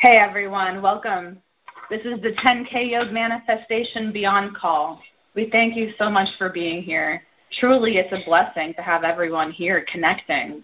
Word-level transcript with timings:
Hey 0.00 0.18
everyone, 0.18 0.80
welcome. 0.80 1.42
This 1.90 2.02
is 2.02 2.22
the 2.22 2.30
10K 2.44 2.92
Yog 2.92 3.10
Manifestation 3.10 4.12
Beyond 4.12 4.54
call. 4.54 5.02
We 5.34 5.50
thank 5.50 5.74
you 5.74 5.92
so 5.98 6.08
much 6.08 6.28
for 6.38 6.50
being 6.50 6.84
here. 6.84 7.24
Truly, 7.58 7.96
it's 7.96 8.12
a 8.12 8.24
blessing 8.24 8.74
to 8.74 8.80
have 8.80 9.02
everyone 9.02 9.50
here 9.50 9.84
connecting. 9.90 10.62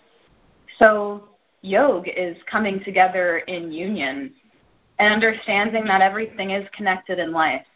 So, 0.79 1.31
Yog 1.63 2.07
is 2.07 2.37
coming 2.49 2.85
together 2.85 3.39
in 3.39 3.73
union 3.73 4.33
and 5.01 5.13
understanding 5.13 5.85
that 5.87 6.01
everything 6.01 6.53
is 6.53 6.69
connected 6.73 7.19
in 7.19 7.33
life. 7.33 7.67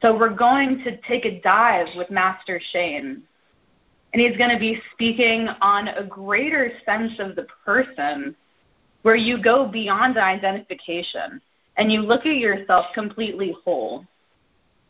So, 0.00 0.16
we're 0.16 0.32
going 0.32 0.84
to 0.84 0.96
take 1.08 1.24
a 1.24 1.40
dive 1.40 1.88
with 1.96 2.08
Master 2.08 2.60
Shane. 2.70 3.24
And 4.12 4.22
he's 4.22 4.36
going 4.36 4.50
to 4.50 4.60
be 4.60 4.80
speaking 4.92 5.48
on 5.60 5.88
a 5.88 6.04
greater 6.04 6.70
sense 6.86 7.14
of 7.18 7.34
the 7.34 7.48
person 7.66 8.36
where 9.02 9.16
you 9.16 9.42
go 9.42 9.66
beyond 9.66 10.18
identification 10.18 11.40
and 11.76 11.90
you 11.90 12.00
look 12.00 12.26
at 12.26 12.36
yourself 12.36 12.86
completely 12.94 13.54
whole. 13.64 14.06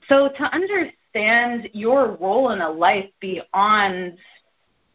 So, 0.09 0.29
to 0.29 0.43
understand 0.55 1.71
your 1.73 2.17
role 2.17 2.51
in 2.51 2.61
a 2.61 2.69
life 2.69 3.09
beyond 3.21 4.19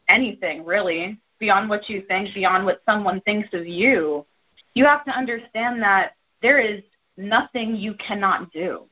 anything, 0.10 0.66
really, 0.66 1.20
beyond 1.40 1.70
what 1.70 1.90
you 1.90 2.02
think, 2.08 2.34
beyond 2.34 2.66
what 2.66 2.82
someone 2.86 3.22
thinks 3.22 3.50
of 3.54 3.66
you, 3.66 4.26
you 4.74 4.86
have 4.86 5.06
to 5.06 5.12
understand 5.12 5.82
that 5.82 6.14
there 6.42 6.60
is 6.60 6.84
nothing 7.18 7.76
you 7.76 7.94
cannot 7.94 8.52
do, 8.52 8.84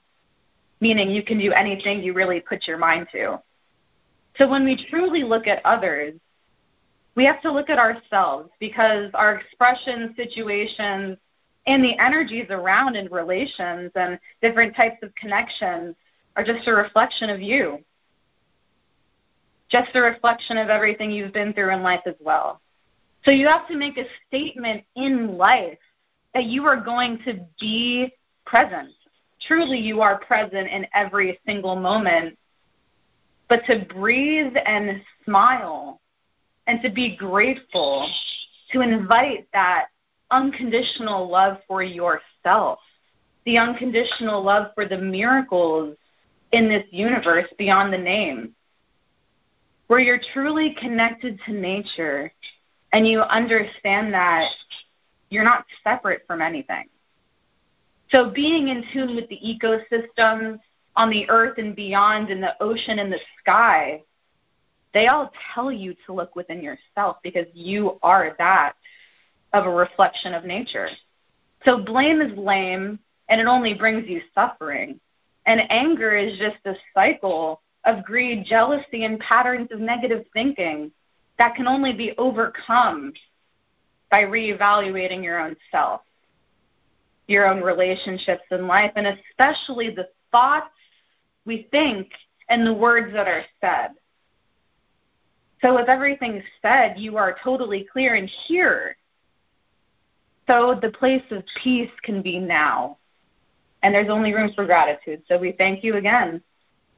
meaning 0.79 1.09
you 1.09 1.23
can 1.23 1.39
do 1.39 1.51
anything 1.51 2.01
you 2.01 2.13
really 2.13 2.39
put 2.39 2.67
your 2.67 2.77
mind 2.77 3.07
to. 3.11 3.41
So, 4.37 4.49
when 4.49 4.63
we 4.63 4.87
truly 4.89 5.23
look 5.23 5.45
at 5.45 5.65
others, 5.65 6.13
we 7.15 7.25
have 7.25 7.41
to 7.41 7.51
look 7.51 7.69
at 7.69 7.77
ourselves 7.77 8.49
because 8.59 9.11
our 9.13 9.35
expressions, 9.35 10.15
situations, 10.15 11.17
and 11.67 11.83
the 11.83 11.97
energies 11.99 12.47
around 12.49 12.95
in 12.95 13.07
relations 13.11 13.91
and 13.95 14.19
different 14.41 14.75
types 14.75 14.97
of 15.03 15.13
connections 15.15 15.95
are 16.35 16.43
just 16.43 16.67
a 16.67 16.73
reflection 16.73 17.29
of 17.29 17.41
you. 17.41 17.79
Just 19.69 19.95
a 19.95 20.01
reflection 20.01 20.57
of 20.57 20.69
everything 20.69 21.11
you've 21.11 21.33
been 21.33 21.53
through 21.53 21.73
in 21.73 21.83
life 21.83 22.01
as 22.05 22.15
well. 22.19 22.59
So 23.23 23.31
you 23.31 23.47
have 23.47 23.67
to 23.69 23.77
make 23.77 23.97
a 23.97 24.05
statement 24.27 24.83
in 24.95 25.37
life 25.37 25.77
that 26.33 26.45
you 26.45 26.65
are 26.65 26.77
going 26.77 27.19
to 27.25 27.39
be 27.59 28.11
present. 28.45 28.89
Truly, 29.47 29.79
you 29.79 30.01
are 30.01 30.19
present 30.19 30.67
in 30.67 30.85
every 30.93 31.39
single 31.45 31.75
moment. 31.75 32.37
But 33.47 33.65
to 33.67 33.85
breathe 33.85 34.53
and 34.65 35.01
smile 35.23 36.01
and 36.67 36.81
to 36.81 36.89
be 36.89 37.15
grateful, 37.15 38.09
to 38.71 38.81
invite 38.81 39.47
that 39.53 39.87
unconditional 40.31 41.29
love 41.29 41.57
for 41.67 41.83
yourself, 41.83 42.79
the 43.45 43.57
unconditional 43.57 44.43
love 44.43 44.71
for 44.73 44.87
the 44.87 44.97
miracles 44.97 45.95
in 46.51 46.69
this 46.69 46.85
universe 46.91 47.47
beyond 47.57 47.91
the 47.91 47.97
name, 47.97 48.55
where 49.87 49.99
you're 49.99 50.21
truly 50.33 50.75
connected 50.79 51.39
to 51.45 51.51
nature 51.51 52.31
and 52.93 53.07
you 53.07 53.21
understand 53.21 54.13
that 54.13 54.47
you're 55.29 55.43
not 55.43 55.65
separate 55.83 56.21
from 56.27 56.41
anything. 56.41 56.85
So, 58.09 58.29
being 58.29 58.67
in 58.67 58.83
tune 58.93 59.15
with 59.15 59.27
the 59.29 59.39
ecosystems 59.43 60.59
on 60.95 61.09
the 61.09 61.27
earth 61.29 61.57
and 61.57 61.75
beyond, 61.75 62.29
in 62.29 62.39
the 62.39 62.53
ocean 62.61 62.99
and 62.99 63.11
the 63.11 63.19
sky, 63.39 64.03
they 64.93 65.07
all 65.07 65.31
tell 65.53 65.71
you 65.71 65.95
to 66.05 66.13
look 66.13 66.35
within 66.35 66.61
yourself 66.61 67.17
because 67.23 67.47
you 67.53 67.99
are 68.03 68.35
that 68.37 68.73
of 69.53 69.65
a 69.65 69.69
reflection 69.69 70.33
of 70.33 70.45
nature. 70.45 70.87
So 71.65 71.83
blame 71.83 72.21
is 72.21 72.37
lame 72.37 72.99
and 73.29 73.41
it 73.41 73.47
only 73.47 73.73
brings 73.73 74.07
you 74.07 74.21
suffering. 74.35 74.99
And 75.45 75.61
anger 75.69 76.15
is 76.15 76.37
just 76.37 76.57
a 76.65 76.75
cycle 76.93 77.61
of 77.85 78.03
greed, 78.03 78.45
jealousy, 78.45 79.03
and 79.03 79.19
patterns 79.19 79.69
of 79.71 79.79
negative 79.79 80.25
thinking 80.33 80.91
that 81.37 81.55
can 81.55 81.67
only 81.67 81.93
be 81.93 82.13
overcome 82.17 83.13
by 84.09 84.23
reevaluating 84.23 85.23
your 85.23 85.39
own 85.39 85.55
self, 85.71 86.01
your 87.27 87.47
own 87.47 87.61
relationships 87.61 88.43
in 88.51 88.67
life, 88.67 88.91
and 88.95 89.07
especially 89.07 89.89
the 89.89 90.07
thoughts 90.31 90.69
we 91.45 91.67
think 91.71 92.11
and 92.49 92.65
the 92.65 92.73
words 92.73 93.11
that 93.13 93.27
are 93.27 93.43
said. 93.59 93.89
So, 95.63 95.73
with 95.75 95.87
everything 95.87 96.43
said, 96.61 96.95
you 96.97 97.15
are 97.15 97.37
totally 97.41 97.87
clear 97.89 98.15
and 98.15 98.29
here. 98.47 98.97
So, 100.45 100.77
the 100.79 100.89
place 100.89 101.23
of 101.31 101.41
peace 101.63 101.89
can 102.03 102.21
be 102.21 102.37
now. 102.37 102.97
And 103.81 103.95
there's 103.95 104.09
only 104.09 104.33
room 104.33 104.51
for 104.53 104.65
gratitude. 104.65 105.23
So, 105.25 105.37
we 105.37 105.53
thank 105.53 105.81
you 105.81 105.95
again. 105.95 106.41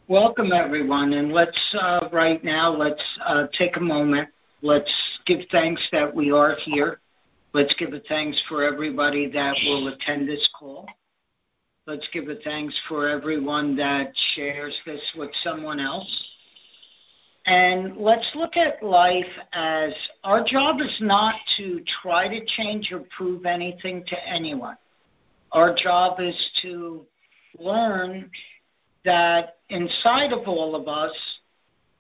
Welcome, 0.08 0.52
everyone. 0.52 1.14
And 1.14 1.32
let's, 1.32 1.76
uh, 1.80 2.10
right 2.12 2.44
now, 2.44 2.72
let's 2.72 3.04
uh, 3.24 3.46
take 3.56 3.78
a 3.78 3.82
moment. 3.82 4.30
Let's 4.64 4.92
give 5.28 5.42
thanks 5.52 5.88
that 5.92 6.14
we 6.14 6.32
are 6.32 6.56
here. 6.64 7.00
Let's 7.54 7.74
give 7.76 7.94
a 7.94 8.00
thanks 8.00 8.42
for 8.50 8.64
everybody 8.64 9.30
that 9.30 9.56
will 9.64 9.90
attend 9.90 10.28
this 10.28 10.50
call. 10.60 10.88
Let's 11.86 12.08
give 12.12 12.30
a 12.30 12.36
thanks 12.38 12.76
for 12.90 13.08
everyone 13.08 13.76
that 13.76 14.12
shares 14.34 14.76
this 14.88 15.02
with 15.16 15.30
someone 15.44 15.80
else. 15.80 16.35
And 17.46 17.98
let's 17.98 18.28
look 18.34 18.58
at 18.58 18.82
life 18.82 19.26
as 19.54 19.94
our 20.24 20.44
job 20.44 20.82
is 20.82 20.98
not 21.00 21.36
to 21.58 21.84
try 22.02 22.28
to 22.28 22.44
change 22.58 22.92
or 22.92 23.04
prove 23.16 23.46
anything 23.46 24.04
to 24.08 24.28
anyone. 24.28 24.78
Our 25.52 25.76
job 25.76 26.20
is 26.20 26.36
to 26.64 27.06
learn 27.60 28.32
that 29.04 29.58
inside 29.70 30.34
of 30.34 30.48
all 30.48 30.76
of 30.76 30.88
us, 30.88 31.14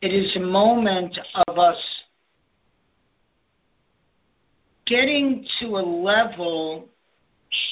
it 0.01 0.11
is 0.13 0.35
a 0.35 0.39
moment 0.39 1.17
of 1.47 1.59
us 1.59 1.78
getting 4.88 5.45
to 5.59 5.78
a 5.78 5.85
level 5.85 6.89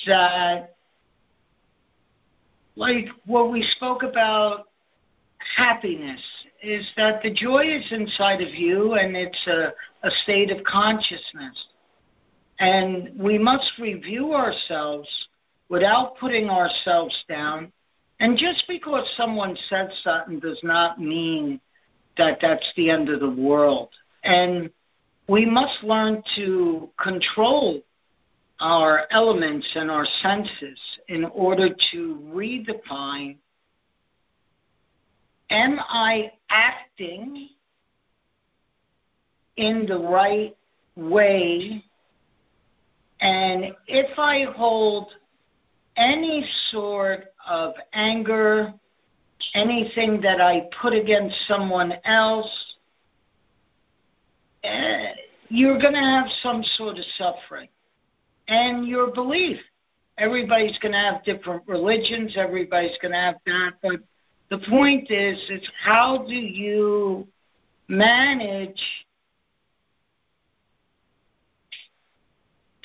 that, 0.05 0.75
like 2.75 3.07
what 3.25 3.51
we 3.51 3.63
spoke 3.75 4.03
about 4.03 4.67
happiness 5.55 6.21
is 6.61 6.89
that 6.97 7.21
the 7.21 7.31
joy 7.31 7.65
is 7.65 7.85
inside 7.91 8.41
of 8.41 8.53
you 8.53 8.93
and 8.93 9.15
it's 9.15 9.47
a, 9.47 9.73
a 10.03 10.11
state 10.23 10.51
of 10.51 10.63
consciousness. 10.63 11.67
And 12.59 13.11
we 13.17 13.37
must 13.37 13.71
review 13.79 14.33
ourselves 14.33 15.09
without 15.69 16.17
putting 16.17 16.49
ourselves 16.49 17.15
down. 17.27 17.71
And 18.19 18.37
just 18.37 18.63
because 18.67 19.09
someone 19.17 19.57
said 19.69 19.89
something 20.03 20.39
does 20.39 20.59
not 20.63 20.99
mean 20.99 21.59
that 22.17 22.37
that's 22.41 22.71
the 22.75 22.89
end 22.89 23.09
of 23.09 23.19
the 23.19 23.29
world. 23.29 23.89
And 24.23 24.69
we 25.27 25.45
must 25.45 25.83
learn 25.83 26.23
to 26.35 26.89
control 27.01 27.81
our 28.59 29.07
elements 29.11 29.67
and 29.75 29.89
our 29.89 30.05
senses 30.21 30.79
in 31.07 31.25
order 31.25 31.69
to 31.91 32.21
redefine 32.33 33.37
am 35.53 35.79
I 35.87 36.31
acting 36.49 37.47
in 39.55 39.85
the 39.87 39.97
right 39.97 40.57
way? 40.95 41.83
And 43.21 43.73
if 43.87 44.17
I 44.17 44.45
hold 44.55 45.13
any 45.95 46.45
sort 46.71 47.25
of 47.47 47.73
anger, 47.93 48.73
anything 49.53 50.19
that 50.21 50.41
I 50.41 50.67
put 50.81 50.93
against 50.93 51.35
someone 51.47 51.93
else, 52.03 52.75
uh, 54.63 55.13
you're 55.49 55.79
going 55.79 55.93
to 55.93 55.99
have 55.99 56.25
some 56.41 56.63
sort 56.75 56.97
of 56.97 57.05
suffering. 57.17 57.69
And 58.47 58.85
your 58.87 59.11
belief. 59.11 59.57
Everybody's 60.17 60.77
going 60.79 60.91
to 60.91 60.97
have 60.97 61.23
different 61.23 61.63
religions, 61.67 62.35
everybody's 62.37 62.95
going 63.01 63.13
to 63.13 63.17
have 63.17 63.35
that, 63.47 63.71
but 63.81 63.99
the 64.49 64.59
point 64.69 65.09
is, 65.09 65.37
is 65.49 65.67
how 65.83 66.25
do 66.27 66.35
you 66.35 67.27
manage 67.87 68.81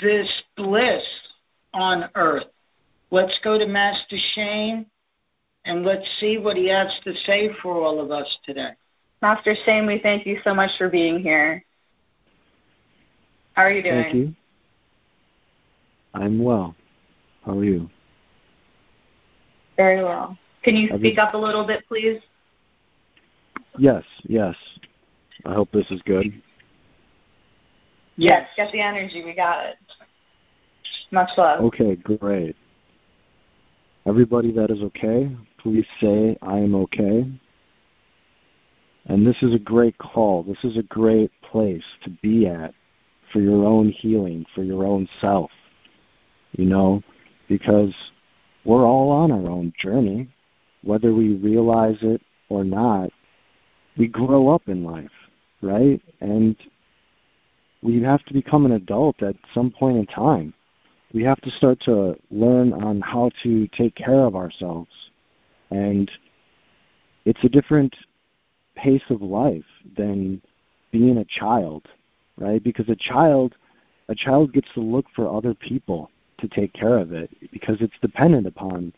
this 0.01 0.31
bliss 0.57 1.03
on 1.75 2.09
earth? 2.15 2.45
Let's 3.11 3.39
go 3.43 3.59
to 3.59 3.67
Master 3.67 4.17
Shane 4.35 4.87
and 5.65 5.85
let's 5.85 6.07
see 6.21 6.39
what 6.39 6.57
he 6.57 6.69
has 6.69 6.89
to 7.05 7.15
say 7.27 7.51
for 7.63 7.75
all 7.75 8.01
of 8.01 8.11
us 8.11 8.27
today. 8.45 8.71
Master 9.21 9.55
Shane, 9.65 9.87
we 9.87 9.99
thank 9.99 10.27
you 10.27 10.39
so 10.45 10.55
much 10.55 10.71
for 10.79 10.89
being 10.89 11.21
here. 11.21 11.65
How 13.55 13.65
are 13.65 13.73
you 13.73 13.83
doing? 13.83 14.03
Thank 14.03 14.15
you. 14.15 14.35
I'm 16.15 16.43
well. 16.43 16.75
How 17.45 17.59
are 17.59 17.65
you? 17.65 17.91
Very 19.77 20.03
well. 20.03 20.39
Can 20.63 20.77
you 20.77 20.89
speak 20.99 21.19
up 21.19 21.35
a 21.35 21.39
little 21.39 21.67
bit, 21.67 21.85
please? 21.89 22.21
Yes, 23.79 24.05
yes. 24.25 24.57
I 25.45 25.55
hope 25.55 25.71
this 25.73 25.91
is 25.91 26.01
good. 26.03 26.43
Yes, 28.17 28.49
get 28.57 28.73
the 28.73 28.81
energy. 28.81 29.25
We 29.25 29.35
got 29.35 29.67
it. 29.67 29.77
Much 31.13 31.31
love. 31.39 31.61
Okay, 31.61 31.95
great. 31.97 32.57
Everybody 34.07 34.53
that 34.53 34.71
is 34.71 34.83
okay, 34.83 35.31
please 35.59 35.87
say, 36.01 36.37
I 36.43 36.59
am 36.59 36.75
okay. 36.75 37.31
And 39.07 39.27
this 39.27 39.37
is 39.43 39.55
a 39.55 39.59
great 39.59 39.97
call. 39.99 40.43
This 40.43 40.63
is 40.65 40.77
a 40.77 40.83
great 40.83 41.31
place 41.43 41.85
to 42.05 42.11
be 42.23 42.47
at 42.47 42.75
for 43.33 43.41
your 43.41 43.65
own 43.65 43.91
healing, 43.91 44.45
for 44.55 44.63
your 44.63 44.85
own 44.85 45.09
self. 45.21 45.51
You 46.53 46.65
know, 46.65 47.03
because 47.49 47.95
we're 48.65 48.87
all 48.87 49.11
on 49.11 49.31
our 49.31 49.51
own 49.51 49.73
journey, 49.79 50.29
whether 50.83 51.13
we 51.13 51.35
realize 51.35 51.99
it 52.03 52.21
or 52.49 52.65
not. 52.65 53.11
We 53.97 54.07
grow 54.07 54.49
up 54.49 54.69
in 54.69 54.85
life, 54.85 55.11
right? 55.61 56.01
And 56.21 56.57
we 57.83 58.03
have 58.03 58.25
to 58.25 58.33
become 58.33 58.67
an 58.67 58.73
adult 58.73 59.23
at 59.23 59.37
some 59.55 59.71
point 59.71 59.97
in 59.97 60.07
time. 60.07 60.55
We 61.13 61.23
have 61.25 61.41
to 61.41 61.51
start 61.51 61.81
to 61.83 62.17
learn 62.31 62.73
on 62.73 63.01
how 63.01 63.31
to 63.43 63.67
take 63.69 63.95
care 63.95 64.21
of 64.21 64.37
ourselves. 64.37 64.91
And 65.71 66.11
it's 67.25 67.43
a 67.45 67.49
different 67.49 67.95
pace 68.77 69.03
of 69.11 69.23
life 69.23 69.65
than 69.97 70.41
being 70.93 71.19
a 71.19 71.25
child, 71.25 71.87
right? 72.37 72.63
Because 72.63 72.89
a 72.89 72.97
child 72.97 73.55
a 74.09 74.15
child 74.15 74.53
gets 74.53 74.69
to 74.75 74.81
look 74.81 75.05
for 75.15 75.29
other 75.29 75.55
people 75.55 76.11
to 76.39 76.49
take 76.49 76.73
care 76.73 76.99
of 76.99 77.13
it 77.13 77.31
because 77.53 77.77
it's 77.81 77.95
dependent 78.01 78.47
upon 78.47 78.93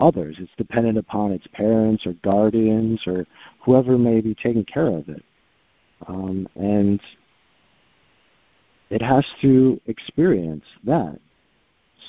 others. 0.00 0.36
It's 0.38 0.50
dependent 0.56 0.98
upon 0.98 1.32
its 1.32 1.46
parents 1.48 2.06
or 2.06 2.12
guardians 2.24 3.00
or 3.06 3.26
whoever 3.64 3.96
may 3.98 4.20
be 4.20 4.34
taking 4.34 4.64
care 4.64 4.88
of 4.88 5.08
it. 5.08 5.22
Um, 6.06 6.46
and 6.54 7.00
it 8.90 9.02
has 9.02 9.24
to 9.42 9.80
experience 9.86 10.64
that. 10.84 11.18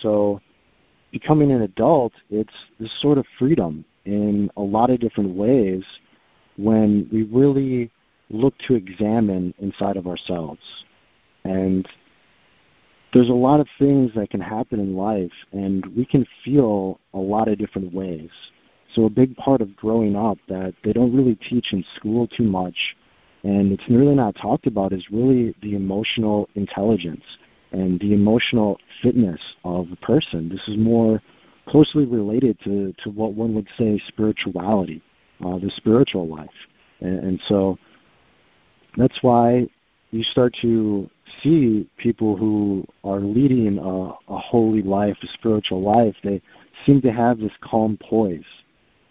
So 0.02 0.42
becoming 1.12 1.52
an 1.52 1.62
adult, 1.62 2.14
it's 2.30 2.54
this 2.80 2.92
sort 3.02 3.18
of 3.18 3.26
freedom 3.40 3.86
in 4.06 4.50
a 4.58 4.62
lot 4.62 4.90
of 4.90 5.00
different 5.00 5.36
ways 5.36 5.84
when 6.58 7.08
we 7.12 7.24
really 7.24 7.92
look 8.30 8.54
to 8.68 8.76
examine 8.76 9.54
inside 9.60 9.98
of 9.98 10.08
ourselves. 10.08 10.62
And 11.44 11.88
there's 13.18 13.30
a 13.30 13.34
lot 13.34 13.60
of 13.60 13.68
things 13.80 14.12
that 14.14 14.30
can 14.30 14.40
happen 14.40 14.80
in 14.80 14.96
life, 14.96 15.32
and 15.52 15.84
we 15.96 16.06
can 16.06 16.24
feel 16.46 17.00
a 17.16 17.18
lot 17.18 17.48
of 17.48 17.58
different 17.58 17.92
ways. 17.92 18.30
So, 18.94 19.06
a 19.06 19.10
big 19.10 19.36
part 19.38 19.60
of 19.60 19.76
growing 19.76 20.16
up 20.16 20.38
that 20.50 20.76
they 20.84 20.94
don't 20.94 21.16
really 21.16 21.34
teach 21.34 21.74
in 21.74 21.84
school 21.96 22.28
too 22.28 22.44
much, 22.44 22.76
and 23.42 23.72
it's 23.72 23.90
really 23.90 24.14
not 24.14 24.36
talked 24.36 24.68
about, 24.68 24.94
is 24.94 25.04
really 25.10 25.56
the 25.64 25.74
emotional 25.76 26.48
intelligence 26.54 27.24
and 27.72 28.00
the 28.00 28.14
emotional 28.14 28.78
fitness 29.02 29.42
of 29.66 29.88
a 29.92 29.96
person. 29.96 30.48
This 30.48 30.62
is 30.68 30.78
more 30.78 31.20
closely 31.68 32.06
related 32.06 32.60
to, 32.66 32.94
to 33.04 33.10
what 33.10 33.34
one 33.34 33.56
would 33.56 33.68
say 33.80 34.00
spirituality 34.08 35.02
uh, 35.44 35.58
the 35.58 35.72
spiritual 35.76 36.28
life. 36.28 36.50
And, 37.02 37.20
and 37.20 37.42
so 37.48 37.80
that's 38.96 39.18
why 39.24 39.68
you 40.12 40.24
start 40.24 40.56
to 40.62 41.10
see 41.42 41.90
people 41.98 42.38
who 42.38 42.86
are 43.04 43.20
leading 43.20 43.78
a, 43.78 44.34
a 44.34 44.38
holy 44.38 44.82
life, 44.82 45.18
a 45.22 45.28
spiritual 45.34 45.82
life, 45.82 46.16
they 46.24 46.42
seem 46.86 47.02
to 47.02 47.12
have 47.12 47.40
this 47.40 47.52
calm 47.62 47.98
poise 48.02 48.42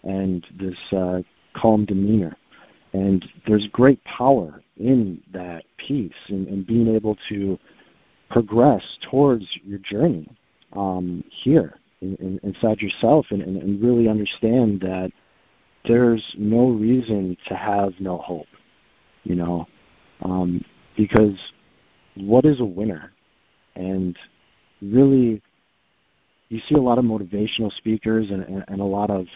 and 0.05 0.47
this 0.59 0.77
uh, 0.93 1.21
calm 1.55 1.85
demeanor. 1.85 2.37
And 2.93 3.25
there's 3.47 3.69
great 3.73 4.03
power 4.05 4.63
in 4.79 5.21
that 5.33 5.65
peace 5.77 6.13
and, 6.29 6.47
and 6.49 6.67
being 6.67 6.95
able 6.95 7.17
to 7.29 7.59
progress 8.31 8.83
towards 9.11 9.47
your 9.65 9.79
journey 9.81 10.29
um, 10.73 11.23
here 11.31 11.79
in, 12.01 12.17
in, 12.17 12.41
inside 12.43 12.81
yourself 12.81 13.27
and, 13.31 13.43
and 13.43 13.83
really 13.83 14.09
understand 14.09 14.81
that 14.81 15.11
there's 15.87 16.25
no 16.39 16.71
reason 16.71 17.37
to 17.49 17.55
have 17.55 17.93
no 18.01 18.19
hope, 18.19 18.49
you 19.25 19.35
know, 19.35 19.67
um, 20.23 20.65
because 20.97 21.39
what 22.17 22.45
is 22.45 22.61
a 22.61 22.65
winner? 22.65 23.13
And 23.75 24.17
really, 24.81 25.43
you 26.49 26.61
see 26.69 26.75
a 26.75 26.81
lot 26.81 26.99
of 26.99 27.05
motivational 27.05 27.75
speakers 27.77 28.31
and, 28.31 28.43
and, 28.45 28.65
and 28.69 28.81
a 28.81 28.85
lot 28.85 29.11
of 29.11 29.27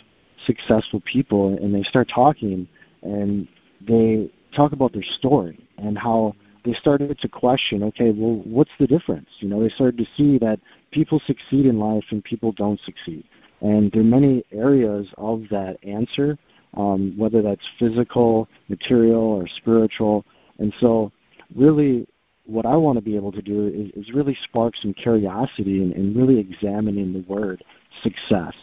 successful 0.47 1.03
people, 1.05 1.57
and 1.57 1.75
they 1.75 1.83
start 1.83 2.11
talking 2.13 2.67
and 3.03 3.47
they 3.87 4.31
talk 4.55 4.73
about 4.73 4.93
their 4.93 5.05
story 5.19 5.59
and 5.79 5.97
how 5.99 6.35
they 6.65 6.75
started 6.75 7.19
to 7.19 7.29
question, 7.29 7.83
okay, 7.83 8.11
well, 8.11 8.43
what's 8.45 8.71
the 8.79 8.87
difference? 8.87 9.29
You 9.39 9.49
know, 9.49 9.63
they 9.63 9.71
started 9.71 9.99
to 9.99 10.07
see 10.17 10.39
that 10.39 10.61
people 10.91 11.21
succeed 11.27 11.67
in 11.67 11.79
life 11.79 12.05
and 12.11 12.23
people 12.23 12.53
don't 12.53 12.81
succeed. 12.81 13.25
And 13.63 13.91
there 13.93 14.03
are 14.03 14.05
many 14.05 14.45
areas 14.53 15.07
of 15.19 15.43
that 15.51 15.79
answer, 15.83 16.39
um, 16.77 17.15
whether 17.17 17.43
that's 17.43 17.67
physical, 17.79 18.49
material, 18.69 19.23
or 19.23 19.49
spiritual. 19.57 20.25
And 20.59 20.73
so, 20.81 21.13
really, 21.55 22.07
what 22.47 22.67
I 22.67 22.77
want 22.77 22.97
to 22.97 23.03
be 23.03 23.17
able 23.17 23.33
to 23.33 23.43
do 23.43 23.69
is, 23.69 24.07
is 24.07 24.15
really 24.15 24.37
spark 24.45 24.75
some 24.77 24.95
curiosity 24.95 25.83
and, 25.83 25.93
and 25.93 26.17
really 26.17 26.39
examining 26.39 27.13
the 27.13 27.25
word 27.33 27.63
success 28.03 28.55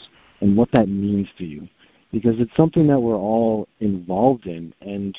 and 0.42 0.56
what 0.56 0.72
that 0.74 0.88
means 0.88 1.28
to 1.38 1.46
you. 1.46 1.68
Because 2.12 2.40
it's 2.40 2.56
something 2.56 2.88
that 2.88 3.00
we're 3.00 3.16
all 3.16 3.68
involved 3.80 4.46
in, 4.46 4.74
and 4.82 5.18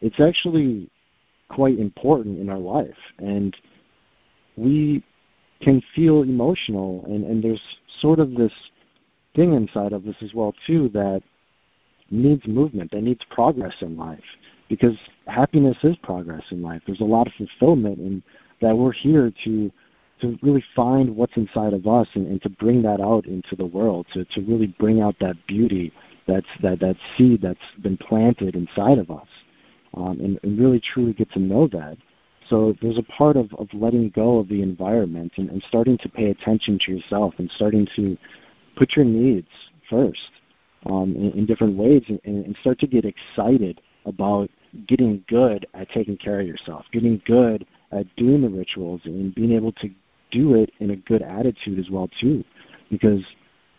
it's 0.00 0.20
actually 0.20 0.88
quite 1.48 1.78
important 1.78 2.38
in 2.38 2.48
our 2.48 2.58
life. 2.58 2.96
And 3.18 3.56
we 4.56 5.02
can 5.60 5.82
feel 5.94 6.22
emotional, 6.22 7.04
and, 7.06 7.24
and 7.24 7.42
there's 7.42 7.60
sort 8.00 8.20
of 8.20 8.34
this 8.34 8.52
thing 9.34 9.54
inside 9.54 9.92
of 9.92 10.06
us 10.06 10.16
as 10.22 10.34
well 10.34 10.54
too 10.66 10.88
that 10.90 11.22
needs 12.10 12.46
movement, 12.46 12.90
that 12.90 13.02
needs 13.02 13.24
progress 13.30 13.74
in 13.80 13.96
life. 13.96 14.20
Because 14.72 14.96
happiness 15.26 15.76
is 15.82 15.98
progress 15.98 16.44
in 16.50 16.62
life. 16.62 16.80
There's 16.86 17.02
a 17.02 17.04
lot 17.04 17.26
of 17.26 17.34
fulfillment 17.34 17.98
and 17.98 18.22
that 18.62 18.74
we're 18.74 18.92
here 18.92 19.30
to 19.44 19.70
to 20.22 20.38
really 20.40 20.64
find 20.74 21.14
what's 21.14 21.36
inside 21.36 21.74
of 21.74 21.86
us 21.86 22.08
and, 22.14 22.26
and 22.26 22.40
to 22.40 22.48
bring 22.48 22.80
that 22.80 22.98
out 22.98 23.26
into 23.26 23.54
the 23.54 23.66
world, 23.66 24.06
to, 24.14 24.24
to 24.24 24.40
really 24.40 24.68
bring 24.78 25.02
out 25.02 25.14
that 25.20 25.36
beauty 25.46 25.92
that's 26.26 26.46
that, 26.62 26.80
that 26.80 26.96
seed 27.18 27.42
that's 27.42 27.58
been 27.82 27.98
planted 27.98 28.54
inside 28.54 28.96
of 28.96 29.10
us. 29.10 29.26
Um, 29.94 30.18
and, 30.20 30.40
and 30.42 30.58
really 30.58 30.80
truly 30.80 31.12
get 31.12 31.30
to 31.32 31.38
know 31.38 31.68
that. 31.68 31.98
So 32.48 32.74
there's 32.80 32.96
a 32.96 33.02
part 33.02 33.36
of, 33.36 33.52
of 33.58 33.68
letting 33.74 34.08
go 34.08 34.38
of 34.38 34.48
the 34.48 34.62
environment 34.62 35.32
and, 35.36 35.50
and 35.50 35.62
starting 35.68 35.98
to 35.98 36.08
pay 36.08 36.30
attention 36.30 36.78
to 36.86 36.92
yourself 36.92 37.34
and 37.36 37.50
starting 37.56 37.86
to 37.96 38.16
put 38.76 38.96
your 38.96 39.04
needs 39.04 39.48
first 39.90 40.30
um, 40.86 41.14
in, 41.14 41.32
in, 41.32 41.46
different 41.46 41.76
ways 41.76 42.02
and, 42.08 42.20
and 42.24 42.56
start 42.62 42.78
to 42.78 42.86
get 42.86 43.04
excited 43.04 43.82
about 44.06 44.48
getting 44.86 45.24
good 45.28 45.66
at 45.74 45.90
taking 45.90 46.16
care 46.16 46.40
of 46.40 46.46
yourself, 46.46 46.84
getting 46.92 47.20
good 47.26 47.66
at 47.90 48.06
doing 48.16 48.42
the 48.42 48.48
rituals 48.48 49.00
and 49.04 49.34
being 49.34 49.52
able 49.52 49.72
to 49.72 49.90
do 50.30 50.54
it 50.54 50.70
in 50.80 50.90
a 50.90 50.96
good 50.96 51.22
attitude 51.22 51.78
as 51.78 51.90
well 51.90 52.08
too. 52.20 52.42
Because 52.90 53.22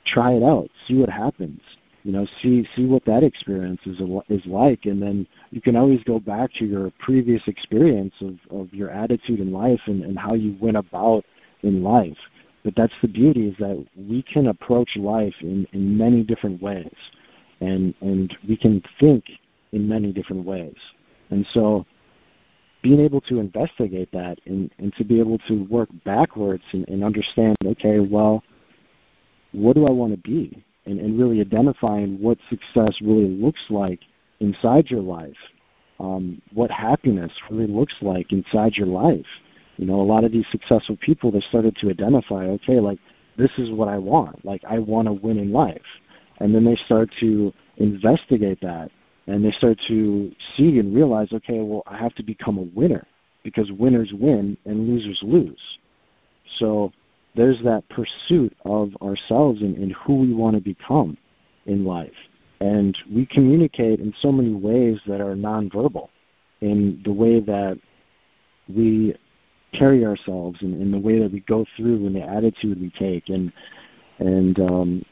try 0.05 0.33
it 0.33 0.43
out, 0.43 0.69
see 0.87 0.95
what 0.95 1.09
happens. 1.09 1.61
You 2.03 2.11
know, 2.11 2.27
see 2.41 2.67
see 2.75 2.85
what 2.85 3.05
that 3.05 3.23
experience 3.23 3.79
is 3.85 4.01
is 4.27 4.45
like, 4.45 4.85
and 4.85 5.01
then 5.01 5.25
you 5.51 5.61
can 5.61 5.77
always 5.77 6.03
go 6.03 6.19
back 6.19 6.53
to 6.55 6.65
your 6.65 6.91
previous 6.99 7.41
experience 7.47 8.13
of 8.19 8.35
of 8.51 8.73
your 8.73 8.89
attitude 8.89 9.39
in 9.39 9.53
life 9.53 9.79
and, 9.85 10.03
and 10.03 10.19
how 10.19 10.33
you 10.33 10.57
went 10.59 10.75
about 10.75 11.23
in 11.61 11.81
life. 11.81 12.17
But 12.65 12.75
that's 12.75 12.93
the 13.01 13.07
beauty 13.07 13.47
is 13.47 13.55
that 13.59 13.85
we 13.95 14.21
can 14.21 14.47
approach 14.47 14.97
life 14.97 15.35
in, 15.41 15.65
in 15.71 15.97
many 15.97 16.23
different 16.23 16.61
ways, 16.61 16.93
and 17.61 17.93
and 18.01 18.35
we 18.49 18.57
can 18.57 18.83
think 18.99 19.23
in 19.73 19.87
many 19.87 20.13
different 20.13 20.45
ways. 20.45 20.75
And 21.29 21.45
so, 21.53 21.85
being 22.81 22.99
able 22.99 23.21
to 23.21 23.39
investigate 23.39 24.09
that 24.11 24.37
and, 24.45 24.69
and 24.77 24.93
to 24.95 25.03
be 25.03 25.19
able 25.19 25.37
to 25.47 25.63
work 25.65 25.89
backwards 26.05 26.63
and, 26.71 26.87
and 26.89 27.03
understand, 27.03 27.55
okay, 27.65 27.99
well, 27.99 28.43
what 29.53 29.75
do 29.75 29.87
I 29.87 29.91
want 29.91 30.11
to 30.11 30.17
be? 30.17 30.63
And, 30.85 30.99
and 30.99 31.17
really 31.17 31.39
identifying 31.39 32.21
what 32.21 32.37
success 32.49 32.97
really 33.01 33.29
looks 33.29 33.61
like 33.69 33.99
inside 34.41 34.89
your 34.89 35.01
life, 35.01 35.37
um, 35.99 36.41
what 36.53 36.71
happiness 36.71 37.31
really 37.49 37.67
looks 37.67 37.95
like 38.01 38.33
inside 38.33 38.75
your 38.75 38.87
life 38.87 39.25
you 39.77 39.85
know, 39.85 39.99
a 39.99 40.03
lot 40.03 40.23
of 40.23 40.31
these 40.31 40.45
successful 40.51 40.97
people 40.97 41.31
they 41.31 41.41
started 41.41 41.75
to 41.77 41.89
identify, 41.89 42.45
okay, 42.45 42.79
like 42.79 42.99
this 43.37 43.51
is 43.57 43.71
what 43.71 43.87
I 43.87 43.97
want. 43.97 44.45
Like 44.45 44.63
I 44.69 44.79
want 44.79 45.07
to 45.07 45.13
win 45.13 45.37
in 45.37 45.51
life. 45.51 45.81
And 46.39 46.53
then 46.53 46.63
they 46.63 46.75
start 46.85 47.09
to 47.19 47.51
investigate 47.77 48.59
that 48.61 48.91
and 49.27 49.43
they 49.43 49.51
start 49.51 49.79
to 49.87 50.31
see 50.55 50.79
and 50.79 50.93
realize, 50.93 51.29
okay, 51.33 51.59
well, 51.61 51.83
I 51.87 51.97
have 51.97 52.13
to 52.15 52.23
become 52.23 52.57
a 52.57 52.69
winner 52.75 53.05
because 53.43 53.71
winners 53.71 54.11
win 54.13 54.57
and 54.65 54.87
losers 54.87 55.19
lose. 55.21 55.61
So 56.59 56.91
there's 57.35 57.61
that 57.63 57.83
pursuit 57.89 58.55
of 58.65 58.91
ourselves 59.01 59.61
and, 59.61 59.75
and 59.77 59.93
who 59.93 60.15
we 60.15 60.33
want 60.33 60.55
to 60.55 60.61
become 60.61 61.17
in 61.65 61.85
life. 61.85 62.11
And 62.59 62.97
we 63.11 63.25
communicate 63.25 63.99
in 63.99 64.13
so 64.21 64.31
many 64.31 64.53
ways 64.53 64.99
that 65.07 65.21
are 65.21 65.35
nonverbal 65.35 66.09
in 66.61 67.01
the 67.03 67.11
way 67.11 67.39
that 67.39 67.79
we 68.69 69.15
carry 69.73 70.05
ourselves 70.05 70.61
and, 70.61 70.81
and 70.81 70.93
the 70.93 70.99
way 70.99 71.19
that 71.19 71.31
we 71.31 71.41
go 71.41 71.65
through 71.75 72.05
and 72.05 72.15
the 72.15 72.21
attitude 72.21 72.79
we 72.79 72.91
take 72.91 73.29
and 73.29 73.51
and 74.19 74.59
um, 74.59 75.05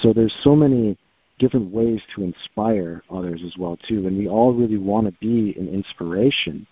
so 0.00 0.12
there's 0.12 0.34
so 0.42 0.56
many 0.56 0.96
different 1.42 1.72
ways 1.72 2.00
to 2.14 2.22
inspire 2.22 3.02
others 3.10 3.42
as 3.44 3.56
well 3.58 3.76
too. 3.88 4.06
And 4.06 4.16
we 4.16 4.28
all 4.28 4.54
really 4.54 4.78
want 4.78 5.06
to 5.08 5.12
be 5.20 5.58
an 5.58 5.68
inspiration. 5.68 6.64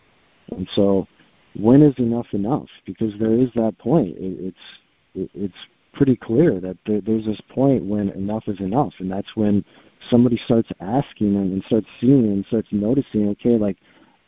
And 0.52 0.68
so 0.76 1.08
when 1.58 1.82
is 1.82 1.98
enough 1.98 2.28
enough? 2.32 2.68
Because 2.86 3.12
there 3.18 3.34
is 3.34 3.50
that 3.56 3.76
point. 3.78 4.16
It, 4.16 4.54
it's 4.54 4.56
it, 5.16 5.30
it's 5.34 5.66
pretty 5.92 6.14
clear 6.14 6.60
that 6.60 6.78
there, 6.86 7.00
there's 7.00 7.26
this 7.26 7.40
point 7.48 7.84
when 7.84 8.10
enough 8.10 8.44
is 8.46 8.60
enough. 8.60 8.92
And 9.00 9.10
that's 9.10 9.34
when 9.34 9.64
somebody 10.08 10.40
starts 10.44 10.70
asking 10.80 11.34
and, 11.34 11.52
and 11.52 11.64
starts 11.64 11.88
seeing 12.00 12.26
and 12.26 12.46
starts 12.46 12.68
noticing 12.70 13.28
okay 13.30 13.58
like 13.58 13.76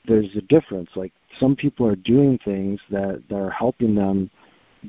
there's 0.08 0.34
a 0.34 0.42
difference. 0.42 0.90
Like 0.96 1.12
some 1.38 1.54
people 1.54 1.87
are 1.87 1.94
doing 1.94 2.37
things 2.44 2.80
that 2.90 3.22
that 3.30 3.38
are 3.38 3.50
helping 3.50 3.94
them 3.94 4.28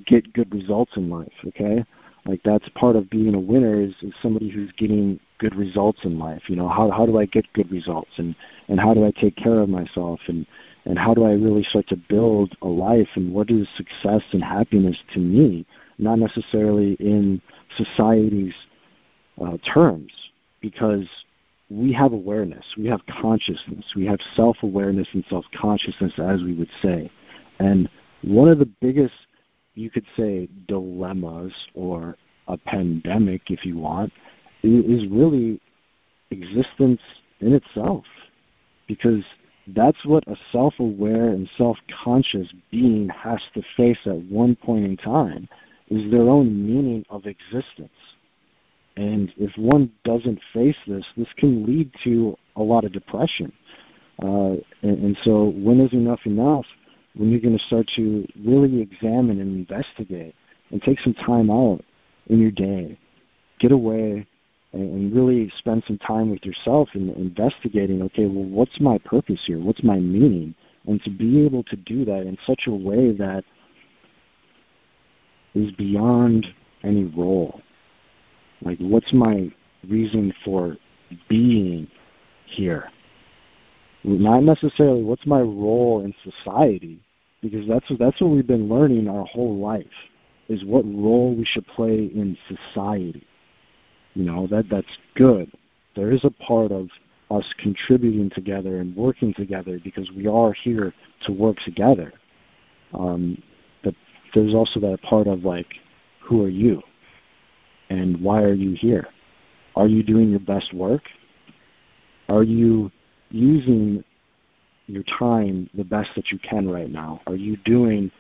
get 0.08 0.34
good 0.34 0.52
results 0.52 0.94
in 0.96 1.08
life 1.08 1.32
okay 1.46 1.86
like 2.26 2.42
that's 2.44 2.68
part 2.70 2.96
of 2.96 3.10
being 3.10 3.36
a 3.36 3.40
winner 3.40 3.82
is, 3.82 3.94
is 4.02 4.14
somebody 4.22 4.50
who's 4.50 4.72
getting 4.78 5.20
good 5.40 5.56
results 5.56 6.00
in 6.04 6.18
life 6.18 6.44
you 6.48 6.56
know? 6.56 6.70
How 6.70 6.90
how 6.90 7.06
do 7.06 7.20
i 7.20 7.26
get 7.26 7.52
good 7.54 7.70
results? 7.72 8.12
And 8.18 8.36
and 8.68 8.80
how 8.80 8.94
do 8.94 9.06
i 9.06 9.12
take 9.12 9.36
care 9.36 9.60
of 9.60 9.70
myself? 9.70 10.20
And 10.28 10.46
and 10.86 10.98
how 10.98 11.14
do 11.14 11.26
i 11.26 11.32
really 11.32 11.64
start 11.64 11.88
to 11.90 11.98
build 11.98 12.56
a 12.62 12.68
life? 12.68 13.10
And 13.16 13.34
what 13.34 13.50
is 13.52 13.68
success 13.76 14.22
and 14.32 14.44
happiness 14.44 14.98
to 15.14 15.20
me? 15.20 15.66
Not 15.98 16.20
necessarily 16.20 16.94
in 17.00 17.42
society's 17.78 18.54
uh, 19.42 19.58
terms 19.74 20.12
because 20.62 21.08
we 21.70 21.92
have 21.92 22.14
awareness 22.14 22.64
we 22.78 22.86
have 22.86 23.02
consciousness 23.08 23.84
we 23.96 24.06
have 24.06 24.20
self 24.36 24.58
awareness 24.62 25.08
and 25.14 25.24
self 25.30 25.46
consciousness 25.60 26.14
as 26.20 26.42
we 26.44 26.54
would 26.54 26.70
say. 26.82 27.12
And 27.60 27.90
one 28.22 28.48
of 28.48 28.60
the 28.60 28.70
biggest 28.80 29.14
you 29.76 29.90
could 29.90 30.06
say 30.18 30.48
dilemmas 30.68 31.54
or 31.74 32.16
a 32.48 32.58
pandemic 32.58 33.50
if 33.50 33.66
you 33.66 33.78
want 33.78 34.12
is 34.64 35.08
really 35.10 35.60
existence 36.32 37.02
in 37.40 37.54
itself. 37.54 38.06
Because 38.88 39.24
that's 39.68 40.04
what 40.06 40.28
a 40.28 40.36
self-aware 40.52 41.30
and 41.30 41.50
self-conscious 41.58 42.54
being 42.70 43.10
has 43.10 43.40
to 43.54 43.62
face 43.78 44.00
at 44.06 44.22
one 44.24 44.56
point 44.56 44.86
in 44.86 44.98
time 44.98 45.48
is 45.90 46.12
their 46.12 46.30
own 46.30 46.66
meaning 46.68 47.06
of 47.10 47.26
existence. 47.26 47.90
And 48.96 49.34
if 49.38 49.58
one 49.58 49.92
doesn't 50.04 50.40
face 50.54 50.76
this 50.86 51.06
this 51.18 51.28
can 51.38 51.66
lead 51.66 51.92
to 52.04 52.38
a 52.56 52.62
lot 52.62 52.84
of 52.84 52.92
depression. 52.92 53.52
Uh, 54.22 54.56
and, 54.82 55.04
and 55.04 55.18
so 55.24 55.54
when 55.56 55.80
is 55.80 55.94
enough 55.94 56.20
enough 56.26 56.66
when 57.16 57.30
you're 57.30 57.40
going 57.40 57.58
to 57.58 57.64
start 57.66 57.88
to 57.96 58.28
really 58.44 58.82
examine 58.82 59.40
and 59.40 59.56
investigate 59.56 60.36
and 60.72 60.82
take 60.82 61.00
some 61.00 61.14
time 61.14 61.50
out 61.52 61.84
in 62.28 62.40
your 62.40 62.52
day, 62.52 62.98
get 63.60 63.72
away 63.72 64.26
and, 64.74 65.14
really 65.16 65.52
spend 65.60 65.84
some 65.86 66.00
time 66.00 66.32
with 66.32 66.44
yourself 66.44 66.90
and 66.94 67.16
investigating, 67.16 68.02
okay, 68.02 68.26
well, 68.26 68.46
what's 68.46 68.80
my 68.80 68.98
purpose 69.00 69.40
here? 69.46 69.60
What's 69.60 69.84
my 69.84 69.98
meaning? 69.98 70.56
And 70.88 71.02
to 71.04 71.12
be 71.12 71.46
able 71.46 71.64
to 71.66 71.76
do 71.76 72.04
that 72.06 72.22
in 72.22 72.38
such 72.46 72.64
a 72.68 72.72
way 72.72 73.12
that 73.12 73.44
is 75.54 75.72
beyond 75.74 76.48
any 76.84 77.04
role. 77.06 77.62
Like, 78.64 78.80
what's 78.80 79.14
my 79.14 79.52
reason 79.88 80.34
for 80.44 80.78
being 81.30 81.88
here? 82.46 82.90
Not 84.04 84.44
necessarily 84.44 85.04
what's 85.04 85.26
my 85.26 85.40
role 85.40 86.02
in 86.04 86.14
society, 86.24 87.00
because 87.42 87.68
that's 87.68 87.86
that's 88.00 88.20
what 88.22 88.32
we've 88.32 88.48
been 88.48 88.70
learning 88.70 89.08
our 89.08 89.26
whole 89.26 89.58
life 89.58 89.86
is 90.50 90.64
what 90.66 90.84
role 90.86 91.34
we 91.36 91.46
should 91.46 91.66
play 91.68 92.12
in 92.14 92.38
society. 92.48 93.26
You 94.14 94.26
know 94.26 94.48
that 94.48 94.66
that's 94.70 94.98
good. 95.16 95.52
There 95.96 96.12
is 96.12 96.24
a 96.24 96.30
part 96.30 96.72
of 96.72 96.90
us 97.32 97.46
contributing 97.58 98.30
together 98.30 98.80
and 98.80 98.96
working 98.96 99.34
together 99.34 99.80
because 99.84 100.12
we 100.12 100.28
are 100.28 100.54
here 100.54 100.94
to 101.26 101.32
work 101.32 101.58
together. 101.66 102.14
Um, 102.94 103.42
but 103.84 103.96
there's 104.34 104.54
also 104.54 104.80
that 104.82 105.02
part 105.02 105.28
of 105.28 105.44
like, 105.44 105.68
who 106.22 106.44
are 106.44 106.50
you, 106.50 106.82
and 107.90 108.20
why 108.22 108.42
are 108.44 108.54
you 108.54 108.74
here? 108.74 109.08
Are 109.76 109.88
you 109.88 110.04
doing 110.04 110.30
your 110.30 110.40
best 110.40 110.74
work? 110.74 111.04
Are 112.30 112.44
you 112.44 112.92
using 113.34 114.04
your 114.88 115.04
time 115.20 115.70
the 115.74 115.84
best 115.84 116.12
that 116.16 116.32
you 116.32 116.40
can 116.40 116.70
right 116.70 116.90
now? 116.90 117.20
Are 117.28 117.36
you 117.36 117.58
doing 117.66 118.12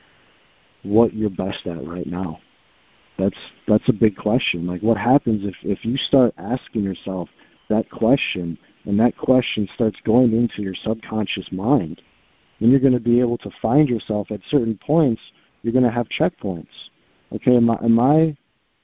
what 0.81 1.13
you're 1.13 1.29
best 1.29 1.65
at 1.65 1.87
right 1.87 2.07
now? 2.07 2.39
That's 3.17 3.37
that's 3.67 3.87
a 3.87 3.93
big 3.93 4.17
question. 4.17 4.65
Like 4.65 4.81
what 4.81 4.97
happens 4.97 5.45
if 5.45 5.55
if 5.61 5.85
you 5.85 5.97
start 5.97 6.33
asking 6.37 6.83
yourself 6.83 7.29
that 7.69 7.89
question 7.89 8.57
and 8.85 8.99
that 8.99 9.15
question 9.17 9.69
starts 9.75 9.97
going 10.03 10.33
into 10.33 10.61
your 10.61 10.73
subconscious 10.83 11.47
mind, 11.51 12.01
then 12.59 12.71
you're 12.71 12.79
going 12.79 12.93
to 12.93 12.99
be 12.99 13.19
able 13.19 13.37
to 13.39 13.51
find 13.61 13.87
yourself 13.87 14.31
at 14.31 14.41
certain 14.49 14.77
points. 14.85 15.21
You're 15.61 15.73
going 15.73 15.85
to 15.85 15.91
have 15.91 16.07
checkpoints. 16.09 16.67
Okay, 17.33 17.55
am 17.55 17.69
I, 17.69 17.77
am 17.83 17.99
I 17.99 18.35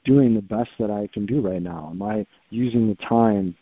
doing 0.06 0.34
the 0.34 0.42
best 0.42 0.70
that 0.80 0.90
I 0.90 1.08
can 1.14 1.26
do 1.26 1.42
right 1.42 1.62
now? 1.62 1.90
Am 1.92 2.02
I 2.02 2.26
using 2.50 2.88
the 2.88 2.96
time 3.06 3.56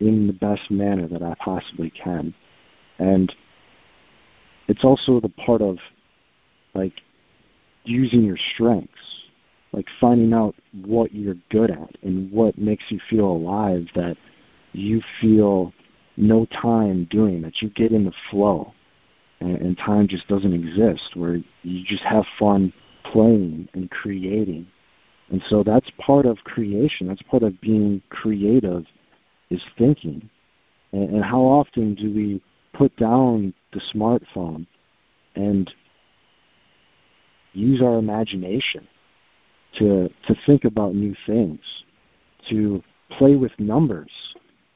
in 0.00 0.26
the 0.26 0.32
best 0.32 0.70
manner 0.70 1.08
that 1.08 1.22
I 1.22 1.34
possibly 1.38 1.90
can. 1.90 2.34
And 2.98 3.34
it's 4.68 4.84
also 4.84 5.20
the 5.20 5.28
part 5.28 5.62
of 5.62 5.78
like 6.74 6.92
using 7.84 8.22
your 8.24 8.38
strengths, 8.54 8.90
like 9.72 9.86
finding 10.00 10.32
out 10.32 10.54
what 10.84 11.14
you're 11.14 11.36
good 11.50 11.70
at 11.70 11.96
and 12.02 12.30
what 12.30 12.58
makes 12.58 12.84
you 12.88 13.00
feel 13.08 13.26
alive 13.26 13.86
that 13.94 14.16
you 14.72 15.00
feel 15.20 15.72
no 16.16 16.46
time 16.46 17.06
doing, 17.10 17.42
that 17.42 17.62
you 17.62 17.70
get 17.70 17.92
in 17.92 18.04
the 18.04 18.12
flow 18.30 18.72
and, 19.40 19.56
and 19.58 19.78
time 19.78 20.08
just 20.08 20.26
doesn't 20.28 20.52
exist, 20.52 21.14
where 21.14 21.36
you 21.62 21.84
just 21.84 22.02
have 22.02 22.24
fun 22.38 22.72
playing 23.04 23.68
and 23.74 23.90
creating. 23.90 24.66
And 25.30 25.42
so 25.48 25.62
that's 25.62 25.90
part 25.98 26.26
of 26.26 26.38
creation. 26.38 27.08
That's 27.08 27.22
part 27.22 27.42
of 27.42 27.60
being 27.60 28.02
creative 28.10 28.84
is 29.50 29.62
thinking. 29.78 30.28
And, 30.92 31.16
and 31.16 31.24
how 31.24 31.40
often 31.40 31.94
do 31.94 32.12
we 32.12 32.42
put 32.72 32.94
down 32.96 33.54
the 33.72 33.80
smartphone 33.94 34.66
and 35.34 35.72
use 37.52 37.80
our 37.82 37.98
imagination 37.98 38.86
to 39.78 40.08
to 40.26 40.36
think 40.46 40.64
about 40.64 40.94
new 40.94 41.14
things, 41.26 41.60
to 42.50 42.82
play 43.10 43.36
with 43.36 43.52
numbers 43.58 44.10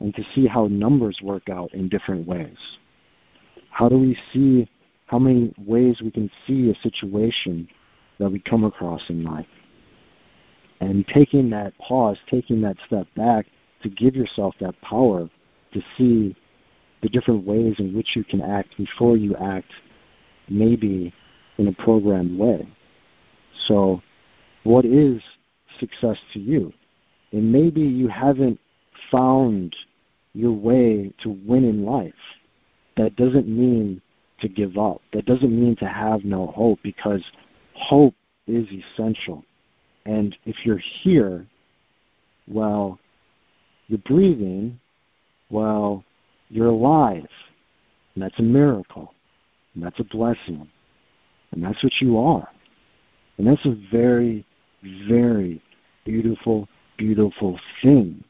and 0.01 0.15
to 0.15 0.23
see 0.35 0.47
how 0.47 0.67
numbers 0.67 1.19
work 1.23 1.49
out 1.49 1.73
in 1.75 1.89
different 1.89 2.27
ways. 2.27 2.57
How 3.71 3.89
do 3.89 3.99
we 3.99 4.17
see 4.33 4.69
how 5.07 5.19
many 5.19 5.53
ways 5.59 6.01
we 6.03 6.11
can 6.11 6.31
see 6.47 6.71
a 6.71 6.75
situation 6.83 7.69
that 8.19 8.31
we 8.31 8.39
come 8.39 8.65
across 8.65 9.03
in 9.09 9.25
life? 9.25 9.47
And 10.81 11.07
taking 11.07 11.51
that 11.51 11.77
pause, 11.79 12.17
taking 12.29 12.63
that 12.63 12.77
step 12.87 13.07
back 13.15 13.47
to 13.83 13.89
give 13.89 14.15
yourself 14.15 14.55
that 14.61 14.81
power 14.83 15.29
to 15.73 15.83
see 15.97 16.37
the 17.03 17.09
different 17.09 17.47
ways 17.47 17.75
in 17.79 17.95
which 17.95 18.15
you 18.15 18.25
can 18.25 18.41
act 18.41 18.77
before 18.77 19.17
you 19.17 19.35
act 19.37 19.71
maybe 20.49 21.13
in 21.59 21.69
a 21.69 21.73
programmed 21.73 22.39
way. 22.39 22.69
So, 23.67 24.03
what 24.65 24.85
is 24.85 25.23
success 25.79 26.19
to 26.33 26.41
you? 26.41 26.73
And 27.33 27.51
maybe 27.51 27.81
you 27.81 28.09
haven't 28.09 28.59
found 29.11 29.75
your 30.35 30.53
way 30.53 31.13
to 31.23 31.31
win 31.47 31.65
in 31.65 31.85
life. 31.85 32.13
That 32.97 33.17
doesn't 33.17 33.49
mean 33.49 34.03
to 34.41 34.49
give 34.49 34.77
up. 34.77 35.01
That 35.13 35.27
doesn't 35.27 35.51
mean 35.51 35.77
to 35.77 35.87
have 35.87 36.25
no 36.25 36.49
hope 36.49 36.79
because 36.83 37.23
hope 37.75 38.15
is 38.47 38.67
essential. 38.69 39.45
And 40.07 40.37
if 40.45 40.57
you're 40.65 40.81
here, 41.03 41.47
well, 42.49 42.99
you're 43.91 43.99
breathing 43.99 44.79
while 45.49 46.05
you're 46.49 46.69
alive. 46.69 47.27
And 48.15 48.23
that's 48.23 48.39
a 48.39 48.43
miracle. 48.43 49.13
And 49.75 49.83
that's 49.83 49.99
a 49.99 50.05
blessing. 50.05 50.69
And 51.51 51.65
that's 51.65 51.83
what 51.83 51.93
you 52.01 52.19
are. 52.19 52.49
And 53.37 53.47
that's 53.47 53.65
a 53.67 53.77
very, 53.91 54.47
very 55.09 55.61
beautiful, 56.05 56.69
beautiful 56.97 57.59
thing. 57.83 58.23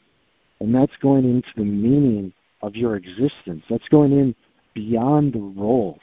And 0.60 0.74
that's 0.74 0.96
going 1.02 1.24
into 1.24 1.48
the 1.56 1.64
meaning 1.64 2.32
of 2.62 2.74
your 2.74 2.96
existence. 2.96 3.62
That's 3.68 3.88
going 3.88 4.12
in 4.12 4.34
beyond 4.74 5.34
the 5.34 5.60
roles 5.60 6.00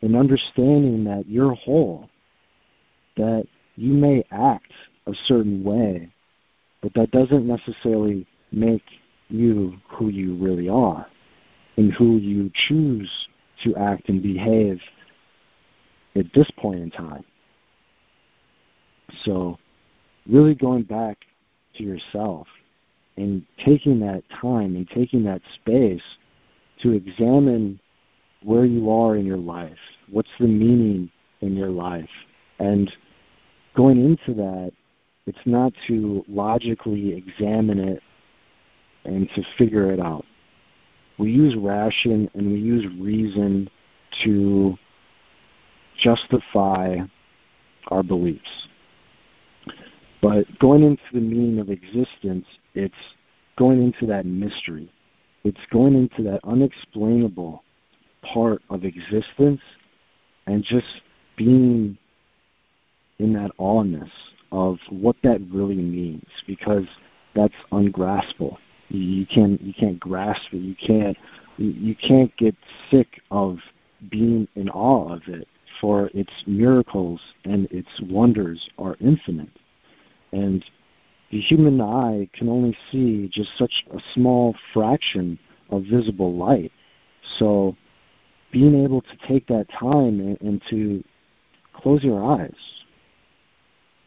and 0.00 0.16
understanding 0.16 1.04
that 1.04 1.24
you're 1.28 1.54
whole, 1.54 2.08
that 3.18 3.44
you 3.76 3.92
may 3.92 4.24
act 4.30 4.72
a 5.06 5.12
certain 5.26 5.62
way, 5.62 6.08
but 6.82 6.94
that 6.94 7.10
doesn't 7.10 7.46
necessarily 7.46 8.26
make 8.52 8.82
you 9.28 9.74
who 9.88 10.08
you 10.08 10.36
really 10.36 10.68
are 10.68 11.06
and 11.76 11.92
who 11.92 12.18
you 12.18 12.50
choose 12.68 13.10
to 13.64 13.74
act 13.76 14.08
and 14.08 14.22
behave 14.22 14.80
at 16.16 16.26
this 16.34 16.50
point 16.58 16.80
in 16.80 16.90
time. 16.90 17.24
So, 19.24 19.58
really 20.26 20.54
going 20.54 20.82
back 20.82 21.18
to 21.76 21.82
yourself 21.82 22.46
and 23.16 23.44
taking 23.64 24.00
that 24.00 24.22
time 24.40 24.76
and 24.76 24.88
taking 24.88 25.24
that 25.24 25.42
space 25.54 26.02
to 26.82 26.92
examine 26.92 27.78
where 28.42 28.64
you 28.64 28.90
are 28.90 29.16
in 29.16 29.26
your 29.26 29.36
life. 29.36 29.78
What's 30.10 30.30
the 30.40 30.46
meaning 30.46 31.10
in 31.40 31.56
your 31.56 31.70
life? 31.70 32.08
And 32.58 32.90
going 33.76 34.04
into 34.04 34.34
that, 34.34 34.72
it's 35.26 35.38
not 35.44 35.72
to 35.86 36.24
logically 36.28 37.14
examine 37.14 37.78
it 37.78 38.02
and 39.04 39.28
to 39.34 39.42
figure 39.58 39.92
it 39.92 40.00
out. 40.00 40.24
We 41.18 41.30
use 41.30 41.54
ration 41.56 42.30
and 42.34 42.52
we 42.52 42.58
use 42.58 42.86
reason 42.98 43.68
to 44.24 44.76
justify 45.98 46.98
our 47.88 48.02
beliefs. 48.02 48.68
But 50.20 50.46
going 50.58 50.82
into 50.82 51.02
the 51.12 51.20
meaning 51.20 51.58
of 51.58 51.68
existence, 51.68 52.46
it's 52.74 52.94
going 53.58 53.82
into 53.82 54.06
that 54.06 54.24
mystery. 54.24 54.90
It's 55.44 55.60
going 55.72 55.94
into 55.94 56.22
that 56.30 56.40
unexplainable 56.44 57.64
part 58.22 58.62
of 58.70 58.84
existence 58.84 59.60
and 60.46 60.62
just 60.62 60.86
being 61.36 61.98
in 63.18 63.32
that 63.32 63.50
awness 63.58 64.10
of 64.52 64.78
what 64.90 65.16
that 65.22 65.40
really 65.52 65.74
means 65.74 66.26
because 66.46 66.84
that's 67.34 67.54
ungraspable. 67.72 68.58
You 68.92 69.24
can't 69.26 69.60
you 69.62 69.72
can't 69.72 69.98
grasp 69.98 70.52
it. 70.52 70.58
You 70.58 70.74
can't 70.74 71.16
you 71.56 71.96
can't 71.96 72.34
get 72.36 72.54
sick 72.90 73.22
of 73.30 73.58
being 74.10 74.46
in 74.54 74.68
awe 74.68 75.14
of 75.14 75.22
it 75.28 75.48
for 75.80 76.10
its 76.12 76.32
miracles 76.46 77.20
and 77.44 77.66
its 77.70 77.88
wonders 78.02 78.68
are 78.78 78.96
infinite. 79.00 79.48
And 80.32 80.62
the 81.30 81.40
human 81.40 81.80
eye 81.80 82.28
can 82.34 82.50
only 82.50 82.76
see 82.90 83.30
just 83.32 83.50
such 83.56 83.72
a 83.94 83.98
small 84.12 84.54
fraction 84.74 85.38
of 85.70 85.84
visible 85.84 86.36
light. 86.36 86.70
So 87.38 87.74
being 88.52 88.84
able 88.84 89.00
to 89.00 89.16
take 89.26 89.46
that 89.46 89.68
time 89.70 90.20
and, 90.20 90.38
and 90.42 90.62
to 90.68 91.02
close 91.72 92.04
your 92.04 92.22
eyes 92.22 92.84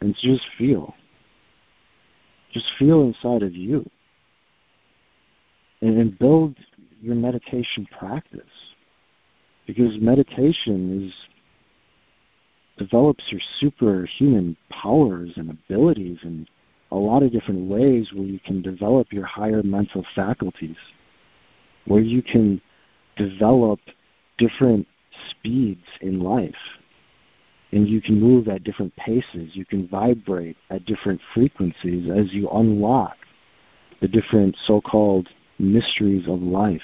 and 0.01 0.15
just 0.21 0.43
feel. 0.59 0.93
Just 2.53 2.67
feel 2.77 3.01
inside 3.01 3.41
of 3.41 3.55
you. 3.55 3.89
And, 5.85 5.99
and 5.99 6.17
build 6.17 6.55
your 6.99 7.13
meditation 7.13 7.87
practice. 7.99 8.41
Because 9.67 9.99
meditation 9.99 11.05
is 11.05 11.13
develops 12.77 13.23
your 13.29 13.41
superhuman 13.59 14.57
powers 14.71 15.31
and 15.35 15.51
abilities 15.51 16.17
in 16.23 16.47
a 16.91 16.95
lot 16.95 17.21
of 17.21 17.31
different 17.31 17.69
ways 17.69 18.09
where 18.13 18.25
you 18.25 18.39
can 18.39 18.63
develop 18.63 19.13
your 19.13 19.25
higher 19.25 19.61
mental 19.61 20.03
faculties, 20.15 20.75
where 21.85 22.01
you 22.01 22.23
can 22.23 22.59
develop 23.15 23.79
different 24.39 24.87
speeds 25.29 25.85
in 26.01 26.19
life. 26.19 26.51
And 27.71 27.87
you 27.87 28.01
can 28.01 28.19
move 28.19 28.47
at 28.47 28.63
different 28.63 28.95
paces. 28.95 29.51
You 29.55 29.65
can 29.65 29.87
vibrate 29.87 30.57
at 30.71 30.85
different 30.85 31.21
frequencies 31.33 32.09
as 32.09 32.33
you 32.33 32.49
unlock 32.49 33.17
the 34.01 34.07
different 34.07 34.55
so 34.65 34.81
called 34.81 35.29
mysteries 35.59 36.27
of 36.27 36.41
life, 36.41 36.81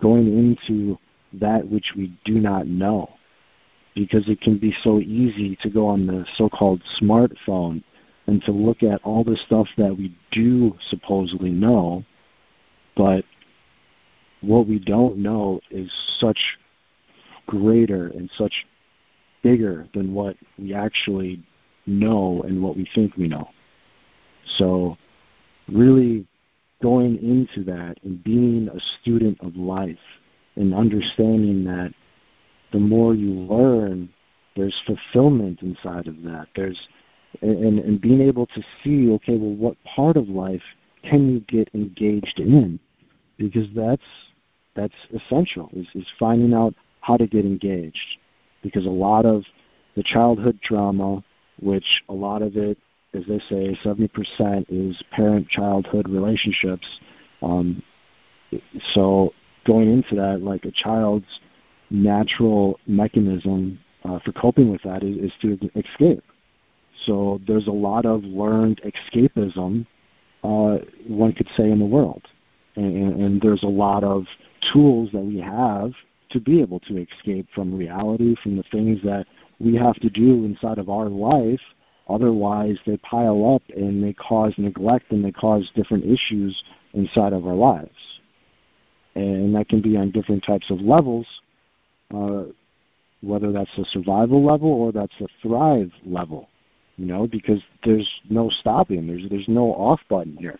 going 0.00 0.26
into 0.38 0.98
that 1.32 1.66
which 1.68 1.92
we 1.96 2.16
do 2.24 2.34
not 2.34 2.66
know 2.66 3.08
because 3.94 4.28
it 4.28 4.40
can 4.40 4.58
be 4.58 4.74
so 4.82 4.98
easy 5.00 5.56
to 5.62 5.68
go 5.68 5.86
on 5.86 6.06
the 6.06 6.24
so-called 6.36 6.80
smartphone 7.00 7.82
and 8.26 8.42
to 8.44 8.52
look 8.52 8.82
at 8.82 9.02
all 9.02 9.24
the 9.24 9.36
stuff 9.46 9.66
that 9.76 9.96
we 9.96 10.14
do 10.30 10.76
supposedly 10.88 11.50
know, 11.50 12.04
but 12.96 13.24
what 14.40 14.66
we 14.66 14.78
don't 14.78 15.18
know 15.18 15.60
is 15.70 15.90
such 16.18 16.38
greater 17.46 18.08
and 18.08 18.30
such 18.38 18.52
bigger 19.42 19.88
than 19.94 20.14
what 20.14 20.36
we 20.58 20.72
actually 20.72 21.42
know 21.86 22.42
and 22.46 22.62
what 22.62 22.76
we 22.76 22.88
think 22.94 23.16
we 23.16 23.26
know. 23.26 23.48
So, 24.58 24.96
really 25.68 26.26
going 26.82 27.16
into 27.18 27.64
that 27.64 27.96
and 28.02 28.22
being 28.24 28.68
a 28.68 28.80
student 29.00 29.38
of 29.40 29.56
life 29.56 29.98
and 30.56 30.74
understanding 30.74 31.64
that 31.64 31.92
the 32.72 32.78
more 32.78 33.14
you 33.14 33.30
learn, 33.30 34.08
there's 34.56 34.74
fulfillment 34.86 35.60
inside 35.62 36.06
of 36.06 36.22
that. 36.22 36.46
There's 36.54 36.78
and, 37.42 37.78
and 37.78 38.00
being 38.00 38.20
able 38.20 38.46
to 38.46 38.62
see, 38.82 39.10
okay, 39.12 39.36
well, 39.36 39.54
what 39.54 39.76
part 39.84 40.16
of 40.16 40.28
life 40.28 40.62
can 41.04 41.30
you 41.30 41.40
get 41.40 41.68
engaged 41.74 42.38
in? 42.40 42.78
Because 43.38 43.66
that's 43.74 44.02
that's 44.74 44.94
essential 45.14 45.70
is, 45.72 45.86
is 45.94 46.06
finding 46.18 46.54
out 46.54 46.74
how 47.00 47.16
to 47.16 47.26
get 47.26 47.44
engaged. 47.44 48.18
Because 48.62 48.86
a 48.86 48.90
lot 48.90 49.24
of 49.24 49.44
the 49.96 50.02
childhood 50.02 50.58
trauma, 50.62 51.22
which 51.60 52.02
a 52.08 52.12
lot 52.12 52.42
of 52.42 52.56
it, 52.56 52.78
as 53.14 53.24
they 53.26 53.38
say, 53.48 53.78
70% 53.84 54.66
is 54.68 55.02
parent-childhood 55.10 56.08
relationships. 56.08 56.86
Um, 57.42 57.82
so 58.94 59.32
going 59.66 59.90
into 59.90 60.14
that, 60.16 60.42
like 60.42 60.64
a 60.64 60.70
child's 60.70 61.40
natural 61.90 62.78
mechanism 62.86 63.78
uh, 64.04 64.18
for 64.24 64.32
coping 64.32 64.70
with 64.70 64.82
that 64.82 65.02
is, 65.02 65.16
is 65.16 65.32
to 65.42 65.58
escape. 65.76 66.22
So 67.06 67.40
there's 67.46 67.66
a 67.66 67.72
lot 67.72 68.06
of 68.06 68.24
learned 68.24 68.80
escapism, 68.84 69.86
uh, 70.44 70.78
one 71.06 71.32
could 71.32 71.48
say, 71.56 71.70
in 71.70 71.78
the 71.78 71.84
world. 71.84 72.22
And, 72.76 73.20
and 73.20 73.40
there's 73.40 73.62
a 73.62 73.68
lot 73.68 74.04
of 74.04 74.24
tools 74.72 75.10
that 75.12 75.20
we 75.20 75.40
have 75.40 75.92
to 76.30 76.40
be 76.40 76.60
able 76.60 76.80
to 76.80 76.96
escape 76.98 77.48
from 77.54 77.76
reality, 77.76 78.36
from 78.42 78.56
the 78.56 78.62
things 78.70 79.00
that 79.02 79.26
we 79.58 79.74
have 79.76 79.96
to 79.96 80.08
do 80.08 80.44
inside 80.44 80.78
of 80.78 80.88
our 80.88 81.08
life. 81.08 81.60
Otherwise, 82.10 82.76
they 82.86 82.96
pile 82.98 83.54
up 83.54 83.62
and 83.76 84.02
they 84.02 84.12
cause 84.12 84.52
neglect 84.56 85.12
and 85.12 85.24
they 85.24 85.32
cause 85.32 85.70
different 85.74 86.04
issues 86.04 86.62
inside 86.94 87.32
of 87.32 87.46
our 87.46 87.54
lives. 87.54 87.90
And 89.14 89.54
that 89.54 89.68
can 89.68 89.80
be 89.80 89.96
on 89.96 90.10
different 90.10 90.44
types 90.44 90.70
of 90.70 90.80
levels 90.80 91.26
uh, 92.14 92.44
whether 93.22 93.52
that's 93.52 93.76
a 93.78 93.84
survival 93.86 94.44
level 94.44 94.70
or 94.70 94.92
that's 94.92 95.14
a 95.20 95.26
thrive 95.42 95.90
level, 96.04 96.48
you 96.96 97.06
know, 97.06 97.26
because 97.26 97.60
there's 97.84 98.08
no 98.28 98.48
stopping, 98.48 99.06
there's 99.06 99.28
there's 99.28 99.48
no 99.48 99.72
off 99.74 100.00
button 100.08 100.36
here. 100.36 100.58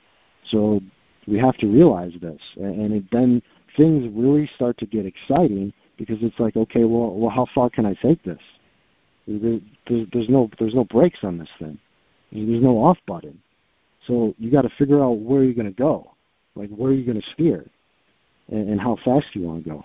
So 0.50 0.80
we 1.26 1.38
have 1.38 1.56
to 1.58 1.66
realize 1.66 2.12
this, 2.20 2.40
and, 2.56 2.80
and 2.80 2.92
it, 2.94 3.04
then 3.10 3.42
things 3.76 4.10
really 4.14 4.48
start 4.54 4.78
to 4.78 4.86
get 4.86 5.06
exciting 5.06 5.72
because 5.96 6.18
it's 6.20 6.38
like, 6.38 6.56
okay, 6.56 6.84
well, 6.84 7.14
well, 7.14 7.30
how 7.30 7.46
far 7.54 7.70
can 7.70 7.86
I 7.86 7.94
take 7.94 8.22
this? 8.24 8.40
There, 9.26 9.60
there's, 9.88 10.28
no 10.28 10.50
there's 10.58 10.74
no 10.74 10.84
brakes 10.84 11.20
on 11.22 11.38
this 11.38 11.48
thing. 11.58 11.78
There's 12.32 12.62
no 12.62 12.82
off 12.82 12.98
button. 13.06 13.40
So 14.06 14.34
you 14.38 14.50
got 14.50 14.62
to 14.62 14.70
figure 14.78 15.02
out 15.02 15.18
where 15.18 15.44
you're 15.44 15.54
going 15.54 15.66
to 15.66 15.72
go, 15.72 16.12
like 16.54 16.70
where 16.70 16.90
are 16.90 16.94
you're 16.94 17.04
going 17.04 17.20
to 17.20 17.30
steer, 17.32 17.66
and, 18.48 18.68
and 18.70 18.80
how 18.80 18.96
fast 19.04 19.26
you 19.34 19.42
want 19.42 19.64
to 19.64 19.70
go. 19.70 19.84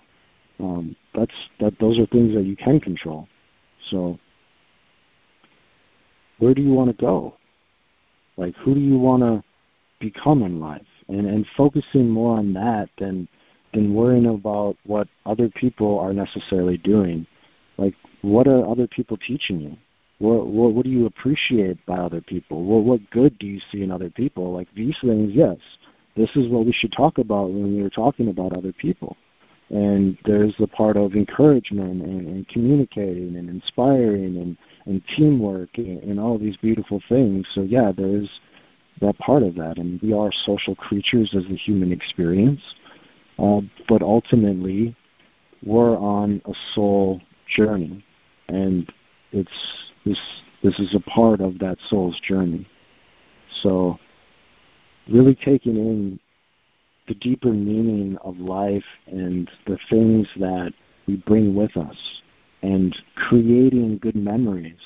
Um, 0.59 0.95
that's 1.13 1.33
that. 1.59 1.73
Those 1.79 1.99
are 1.99 2.05
things 2.07 2.33
that 2.33 2.43
you 2.43 2.55
can 2.55 2.79
control. 2.79 3.27
So, 3.91 4.17
where 6.39 6.53
do 6.53 6.61
you 6.61 6.71
want 6.71 6.97
to 6.97 7.05
go? 7.05 7.35
Like, 8.37 8.55
who 8.57 8.73
do 8.73 8.79
you 8.79 8.97
want 8.97 9.23
to 9.23 9.43
become 9.99 10.43
in 10.43 10.59
life? 10.59 10.81
And 11.09 11.25
and 11.27 11.45
focusing 11.57 12.09
more 12.09 12.37
on 12.37 12.53
that 12.53 12.89
than 12.97 13.27
than 13.73 13.93
worrying 13.93 14.27
about 14.27 14.77
what 14.85 15.07
other 15.25 15.49
people 15.49 15.99
are 15.99 16.13
necessarily 16.13 16.77
doing. 16.77 17.27
Like, 17.77 17.93
what 18.25 18.47
are 18.47 18.67
other 18.67 18.87
people 18.87 19.17
teaching 19.17 19.59
you? 19.59 19.77
What, 20.19 20.47
what 20.47 20.73
what 20.73 20.85
do 20.85 20.91
you 20.91 21.05
appreciate 21.05 21.85
by 21.85 21.97
other 21.97 22.21
people? 22.21 22.63
What 22.63 22.83
what 22.83 23.09
good 23.11 23.37
do 23.37 23.47
you 23.47 23.59
see 23.71 23.83
in 23.83 23.91
other 23.91 24.09
people? 24.09 24.53
Like 24.53 24.67
these 24.75 24.95
things, 25.01 25.31
yes. 25.33 25.57
This 26.15 26.29
is 26.35 26.47
what 26.47 26.65
we 26.65 26.71
should 26.71 26.93
talk 26.93 27.17
about 27.17 27.51
when 27.51 27.81
we're 27.81 27.89
talking 27.89 28.29
about 28.29 28.55
other 28.55 28.71
people 28.71 29.17
and 29.69 30.17
there's 30.25 30.53
the 30.59 30.67
part 30.67 30.95
of 30.95 31.13
encouragement 31.15 32.03
and, 32.03 32.27
and 32.27 32.47
communicating 32.47 33.35
and 33.35 33.49
inspiring 33.49 34.37
and, 34.37 34.57
and 34.85 35.01
teamwork 35.15 35.69
and, 35.77 36.03
and 36.03 36.19
all 36.19 36.37
these 36.37 36.57
beautiful 36.57 37.01
things. 37.09 37.47
So 37.53 37.61
yeah, 37.61 37.91
there's 37.95 38.29
that 39.01 39.17
part 39.17 39.43
of 39.43 39.55
that, 39.55 39.77
and 39.77 39.99
we 40.01 40.13
are 40.13 40.31
social 40.45 40.75
creatures 40.75 41.33
as 41.35 41.43
the 41.49 41.55
human 41.55 41.91
experience. 41.91 42.61
Uh, 43.39 43.61
but 43.89 44.01
ultimately, 44.01 44.95
we're 45.65 45.97
on 45.97 46.41
a 46.45 46.53
soul 46.73 47.21
journey, 47.57 48.05
and 48.47 48.91
it's 49.31 49.49
this 50.05 50.19
this 50.63 50.79
is 50.79 50.95
a 50.95 50.99
part 51.01 51.41
of 51.41 51.59
that 51.59 51.77
soul's 51.89 52.19
journey. 52.21 52.67
So, 53.61 53.99
really 55.07 55.35
taking 55.35 55.75
in 55.75 56.19
the 57.07 57.15
deeper 57.15 57.51
meaning 57.51 58.17
of 58.23 58.37
life 58.37 58.85
and 59.05 59.49
the 59.67 59.77
things 59.89 60.27
that 60.39 60.73
we 61.07 61.17
bring 61.17 61.53
with 61.53 61.77
us 61.77 61.95
and 62.63 62.95
creating 63.15 63.99
good 64.01 64.15
memories 64.15 64.79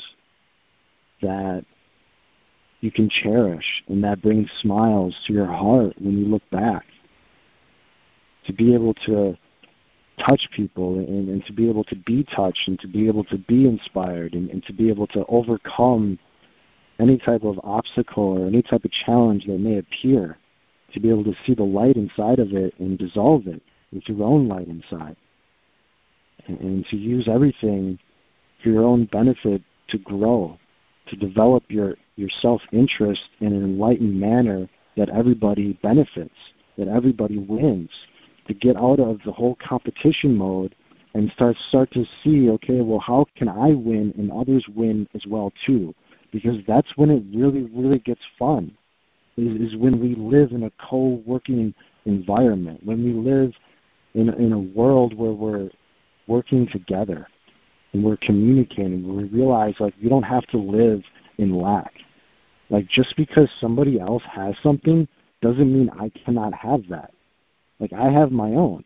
that 1.21 1.63
you 2.81 2.91
can 2.91 3.09
cherish 3.09 3.83
and 3.87 4.03
that 4.03 4.21
brings 4.21 4.49
smiles 4.61 5.15
to 5.27 5.33
your 5.33 5.45
heart 5.45 5.93
when 5.99 6.17
you 6.17 6.25
look 6.25 6.47
back. 6.49 6.85
To 8.47 8.53
be 8.53 8.73
able 8.73 8.93
to 9.05 9.37
touch 10.25 10.41
people 10.55 10.99
and, 10.99 11.29
and 11.29 11.45
to 11.45 11.53
be 11.53 11.69
able 11.69 11.83
to 11.85 11.95
be 11.95 12.25
touched 12.35 12.67
and 12.67 12.79
to 12.79 12.87
be 12.87 13.07
able 13.07 13.23
to 13.25 13.37
be 13.37 13.67
inspired 13.67 14.33
and, 14.33 14.49
and 14.49 14.63
to 14.65 14.73
be 14.73 14.89
able 14.89 15.07
to 15.07 15.25
overcome 15.27 16.17
any 16.99 17.17
type 17.17 17.43
of 17.43 17.59
obstacle 17.63 18.37
or 18.37 18.47
any 18.47 18.61
type 18.61 18.83
of 18.83 18.91
challenge 19.05 19.45
that 19.45 19.59
may 19.59 19.77
appear, 19.77 20.37
to 20.93 20.99
be 20.99 21.09
able 21.09 21.23
to 21.23 21.33
see 21.45 21.53
the 21.53 21.63
light 21.63 21.95
inside 21.95 22.39
of 22.39 22.53
it 22.53 22.73
and 22.79 22.97
dissolve 22.97 23.47
it 23.47 23.61
with 23.93 24.03
your 24.07 24.23
own 24.23 24.47
light 24.47 24.67
inside. 24.67 25.15
And, 26.47 26.59
and 26.59 26.85
to 26.87 26.97
use 26.97 27.27
everything 27.27 27.99
for 28.61 28.69
your 28.69 28.83
own 28.83 29.05
benefit 29.05 29.61
to 29.89 29.97
grow, 29.97 30.57
to 31.07 31.15
develop 31.15 31.63
your, 31.69 31.95
your 32.15 32.29
self 32.41 32.61
interest 32.71 33.21
in 33.39 33.47
an 33.47 33.63
enlightened 33.63 34.19
manner 34.19 34.69
that 34.97 35.09
everybody 35.09 35.79
benefits, 35.81 36.35
that 36.77 36.87
everybody 36.87 37.37
wins, 37.37 37.89
to 38.49 38.53
get 38.55 38.75
out 38.75 38.99
of 38.99 39.19
the 39.23 39.31
whole 39.31 39.55
competition 39.55 40.35
mode 40.35 40.75
and 41.13 41.31
start 41.31 41.55
start 41.69 41.91
to 41.91 42.03
see, 42.23 42.49
okay, 42.49 42.81
well 42.81 42.99
how 42.99 43.25
can 43.35 43.47
I 43.47 43.69
win 43.69 44.13
and 44.17 44.31
others 44.31 44.65
win 44.75 45.07
as 45.13 45.25
well 45.27 45.53
too? 45.65 45.93
Because 46.31 46.57
that's 46.67 46.91
when 46.97 47.09
it 47.09 47.23
really, 47.33 47.63
really 47.73 47.99
gets 47.99 48.21
fun. 48.37 48.75
Is, 49.37 49.71
is 49.71 49.77
when 49.77 49.99
we 49.99 50.15
live 50.15 50.51
in 50.51 50.63
a 50.63 50.71
co 50.81 51.21
working 51.25 51.73
environment, 52.05 52.81
when 52.83 53.03
we 53.03 53.13
live 53.13 53.53
in 54.15 54.29
in 54.33 54.51
a 54.51 54.59
world 54.59 55.17
where 55.17 55.31
we're 55.31 55.69
working 56.27 56.67
together 56.67 57.27
and 57.93 58.03
we're 58.03 58.17
communicating, 58.17 59.15
we 59.15 59.23
realize 59.25 59.75
like 59.79 59.93
we 60.01 60.09
don't 60.09 60.23
have 60.23 60.45
to 60.47 60.57
live 60.57 61.01
in 61.37 61.55
lack. 61.55 61.93
Like 62.71 62.87
just 62.87 63.15
because 63.15 63.49
somebody 63.59 63.99
else 63.99 64.23
has 64.31 64.55
something 64.61 65.07
doesn't 65.41 65.71
mean 65.71 65.89
I 65.91 66.09
cannot 66.23 66.53
have 66.53 66.81
that. 66.89 67.11
Like 67.79 67.93
I 67.93 68.09
have 68.11 68.31
my 68.31 68.51
own. 68.51 68.83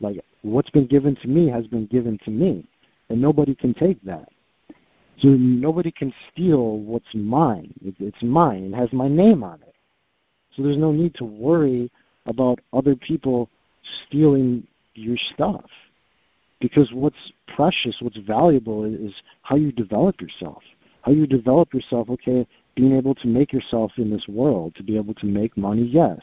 Like 0.00 0.18
what's 0.42 0.70
been 0.70 0.86
given 0.86 1.16
to 1.16 1.28
me 1.28 1.48
has 1.48 1.66
been 1.66 1.86
given 1.86 2.18
to 2.24 2.30
me, 2.30 2.64
and 3.08 3.20
nobody 3.20 3.54
can 3.54 3.74
take 3.74 4.02
that. 4.02 4.28
So 5.18 5.28
nobody 5.28 5.90
can 5.90 6.12
steal 6.30 6.78
what's 6.78 7.14
mine. 7.14 7.72
It, 7.82 7.94
it's 8.00 8.22
mine. 8.22 8.72
It 8.72 8.76
has 8.76 8.92
my 8.92 9.08
name 9.08 9.42
on 9.42 9.62
it. 9.62 9.74
So 10.54 10.62
there's 10.62 10.76
no 10.76 10.92
need 10.92 11.14
to 11.16 11.24
worry 11.24 11.90
about 12.26 12.58
other 12.72 12.94
people 12.94 13.48
stealing 14.06 14.66
your 14.94 15.16
stuff. 15.34 15.64
Because 16.60 16.90
what's 16.92 17.32
precious, 17.54 17.96
what's 18.00 18.18
valuable 18.18 18.84
is 18.84 19.12
how 19.42 19.56
you 19.56 19.72
develop 19.72 20.20
yourself. 20.20 20.62
How 21.02 21.12
you 21.12 21.26
develop 21.26 21.72
yourself, 21.72 22.10
okay, 22.10 22.46
being 22.76 22.94
able 22.94 23.14
to 23.16 23.26
make 23.26 23.52
yourself 23.52 23.90
in 23.96 24.10
this 24.10 24.28
world, 24.28 24.74
to 24.76 24.82
be 24.82 24.96
able 24.96 25.14
to 25.14 25.26
make 25.26 25.56
money, 25.56 25.82
yes. 25.82 26.20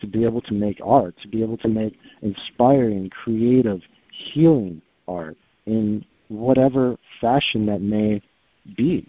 To 0.00 0.06
be 0.06 0.24
able 0.24 0.40
to 0.42 0.54
make 0.54 0.80
art, 0.82 1.14
to 1.22 1.28
be 1.28 1.42
able 1.42 1.56
to 1.58 1.68
make 1.68 1.98
inspiring, 2.22 3.10
creative, 3.10 3.80
healing 4.10 4.80
art 5.08 5.36
in 5.66 6.04
whatever 6.28 6.96
fashion 7.20 7.66
that 7.66 7.80
may 7.80 8.22
be, 8.76 9.06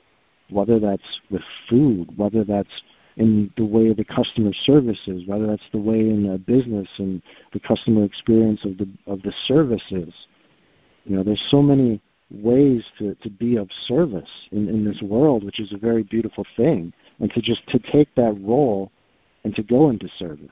whether 0.50 0.80
that's 0.80 1.22
with 1.30 1.42
food, 1.70 2.16
whether 2.18 2.44
that's 2.44 2.82
in 3.18 3.52
the 3.58 3.66
way 3.66 3.94
the 3.94 4.04
customer 4.04 4.54
service 4.64 5.00
is, 5.08 5.26
whether 5.28 5.48
that's 5.48 5.70
the 5.72 5.80
way 5.80 6.00
in 6.00 6.32
a 6.34 6.38
business 6.38 6.88
and 6.98 7.22
the 7.54 7.60
customer 7.60 8.04
experience 8.04 8.64
of 8.64 8.78
the 8.78 8.88
of 9.08 9.22
the 9.24 9.34
services. 9.48 10.14
You 11.06 11.18
know, 11.18 11.24
there's 11.24 11.44
so 11.50 11.62
many 11.62 12.02
ways 12.32 12.84
to, 12.98 13.16
to 13.16 13.30
be 13.30 13.58
of 13.58 13.70
service 13.88 14.30
in, 14.52 14.68
in 14.68 14.84
this 14.84 15.02
world, 15.02 15.44
which 15.44 15.60
is 15.60 15.72
a 15.74 15.78
very 15.78 16.04
beautiful 16.04 16.46
thing. 16.56 16.92
And 17.20 17.32
to 17.32 17.42
just 17.42 17.66
to 17.70 17.80
take 17.80 18.13
that 18.16 18.38
role 18.42 18.92
and 19.44 19.56
to 19.56 19.63
go 19.63 19.90
into 19.90 20.08
service 20.20 20.50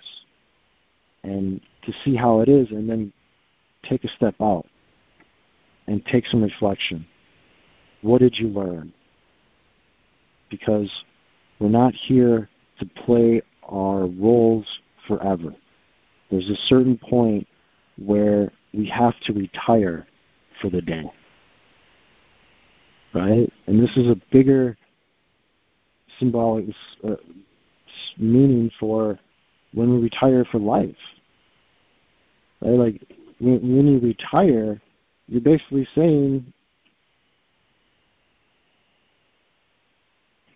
and 1.23 1.59
to 1.83 1.93
see 2.03 2.15
how 2.15 2.39
it 2.41 2.49
is 2.49 2.69
and 2.71 2.89
then 2.89 3.11
take 3.83 4.03
a 4.03 4.07
step 4.09 4.35
out 4.41 4.65
and 5.87 6.03
take 6.05 6.25
some 6.27 6.41
reflection. 6.41 7.05
What 8.01 8.21
did 8.21 8.37
you 8.37 8.47
learn? 8.47 8.93
Because 10.49 10.89
we're 11.59 11.69
not 11.69 11.93
here 11.93 12.49
to 12.79 12.85
play 12.85 13.41
our 13.63 14.05
roles 14.05 14.65
forever. 15.07 15.55
There's 16.31 16.49
a 16.49 16.55
certain 16.67 16.97
point 16.97 17.47
where 17.97 18.51
we 18.73 18.87
have 18.89 19.13
to 19.25 19.33
retire 19.33 20.07
for 20.61 20.69
the 20.69 20.81
day. 20.81 21.11
Right? 23.15 23.49
And 23.67 23.81
this 23.81 23.95
is 23.95 24.09
a 24.09 24.19
bigger 24.29 24.77
symbolic 26.19 26.65
uh, 27.07 27.15
meaning 28.17 28.69
for 28.77 29.17
when 29.73 29.89
we 29.93 30.01
retire 30.03 30.45
for 30.51 30.59
life. 30.59 30.95
Right? 32.61 32.71
Like 32.71 33.01
when, 33.39 33.61
when 33.61 33.87
you 33.87 33.99
retire, 33.99 34.81
you're 35.29 35.41
basically 35.41 35.87
saying, 35.95 36.51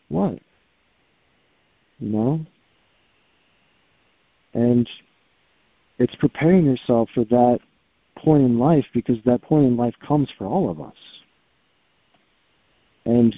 what? 0.10 0.40
You 2.00 2.10
know? 2.10 2.46
And 4.54 4.90
it's 5.98 6.16
preparing 6.16 6.66
yourself 6.66 7.08
for 7.14 7.24
that 7.24 7.60
point 8.18 8.44
in 8.44 8.60
life 8.60 8.86
because 8.94 9.18
that 9.24 9.42
point 9.44 9.66
in 9.66 9.78
life 9.78 9.96
comes 10.06 10.30
for 10.38 10.46
all 10.46 10.70
of 10.70 10.82
us. 10.82 10.96
And 13.06 13.36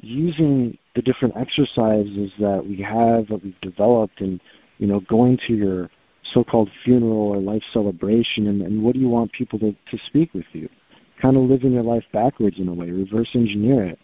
using 0.00 0.76
the 0.94 1.02
different 1.02 1.36
exercises 1.36 2.30
that 2.38 2.64
we 2.66 2.80
have 2.80 3.28
that 3.28 3.40
we've 3.42 3.60
developed 3.60 4.20
and 4.20 4.40
you 4.78 4.86
know 4.86 5.00
going 5.00 5.38
to 5.46 5.54
your 5.54 5.90
so-called 6.32 6.70
funeral 6.84 7.28
or 7.28 7.38
life 7.38 7.62
celebration 7.72 8.46
and, 8.46 8.62
and 8.62 8.82
what 8.82 8.94
do 8.94 9.00
you 9.00 9.08
want 9.08 9.30
people 9.32 9.58
to, 9.58 9.72
to 9.90 9.98
speak 10.06 10.32
with 10.32 10.46
you 10.52 10.68
kind 11.20 11.36
of 11.36 11.42
living 11.42 11.72
your 11.72 11.82
life 11.82 12.04
backwards 12.12 12.58
in 12.58 12.68
a 12.68 12.72
way 12.72 12.90
reverse 12.90 13.28
engineer 13.34 13.84
it 13.84 13.98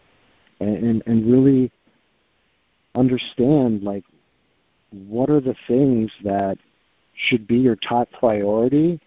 and, 0.61 0.77
and, 0.77 1.03
and 1.07 1.31
really 1.31 1.71
understand 2.95 3.83
like 3.83 4.05
what 4.91 5.31
are 5.31 5.41
the 5.41 5.55
things 5.67 6.11
that 6.23 6.59
should 7.15 7.47
be 7.47 7.57
your 7.57 7.77
top 7.77 8.09
priority 8.19 9.01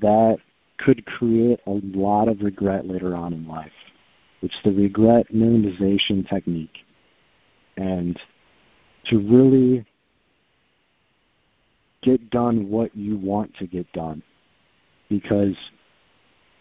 that 0.00 0.38
could 0.78 1.04
create 1.06 1.60
a 1.66 1.80
lot 1.94 2.28
of 2.28 2.40
regret 2.40 2.86
later 2.86 3.14
on 3.14 3.32
in 3.32 3.46
life. 3.46 3.70
It's 4.44 4.60
the 4.62 4.72
regret 4.72 5.32
minimization 5.32 6.28
technique. 6.28 6.84
And 7.78 8.20
to 9.06 9.18
really 9.18 9.86
get 12.02 12.28
done 12.28 12.68
what 12.68 12.94
you 12.94 13.16
want 13.16 13.56
to 13.56 13.66
get 13.66 13.90
done. 13.94 14.22
Because 15.08 15.56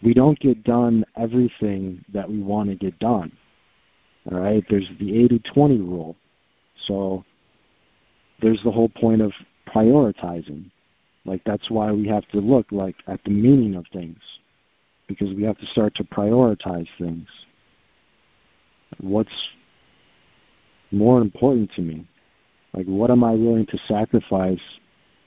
we 0.01 0.13
don't 0.13 0.39
get 0.39 0.63
done 0.63 1.03
everything 1.17 2.03
that 2.13 2.29
we 2.29 2.41
want 2.41 2.69
to 2.69 2.75
get 2.75 2.97
done. 2.99 3.33
All 4.31 4.39
right, 4.39 4.63
there's 4.69 4.89
the 5.01 5.21
80 5.21 5.39
20 5.53 5.77
rule. 5.79 6.15
So 6.87 7.25
there's 8.41 8.63
the 8.63 8.71
whole 8.71 8.89
point 8.89 9.21
of 9.21 9.33
prioritizing. 9.67 10.71
Like 11.25 11.41
that's 11.45 11.69
why 11.69 11.91
we 11.91 12.07
have 12.07 12.25
to 12.29 12.39
look 12.39 12.71
like 12.71 12.95
at 13.07 13.21
the 13.25 13.31
meaning 13.31 13.75
of 13.75 13.85
things. 13.91 14.19
Because 15.09 15.33
we 15.33 15.43
have 15.43 15.57
to 15.57 15.65
start 15.65 15.93
to 15.95 16.05
prioritize 16.05 16.87
things. 16.97 17.27
What's 18.99 19.31
more 20.91 21.21
important 21.21 21.71
to 21.75 21.81
me? 21.81 22.05
Like 22.73 22.85
what 22.85 23.11
am 23.11 23.23
I 23.23 23.31
willing 23.31 23.65
to 23.67 23.77
sacrifice 23.87 24.61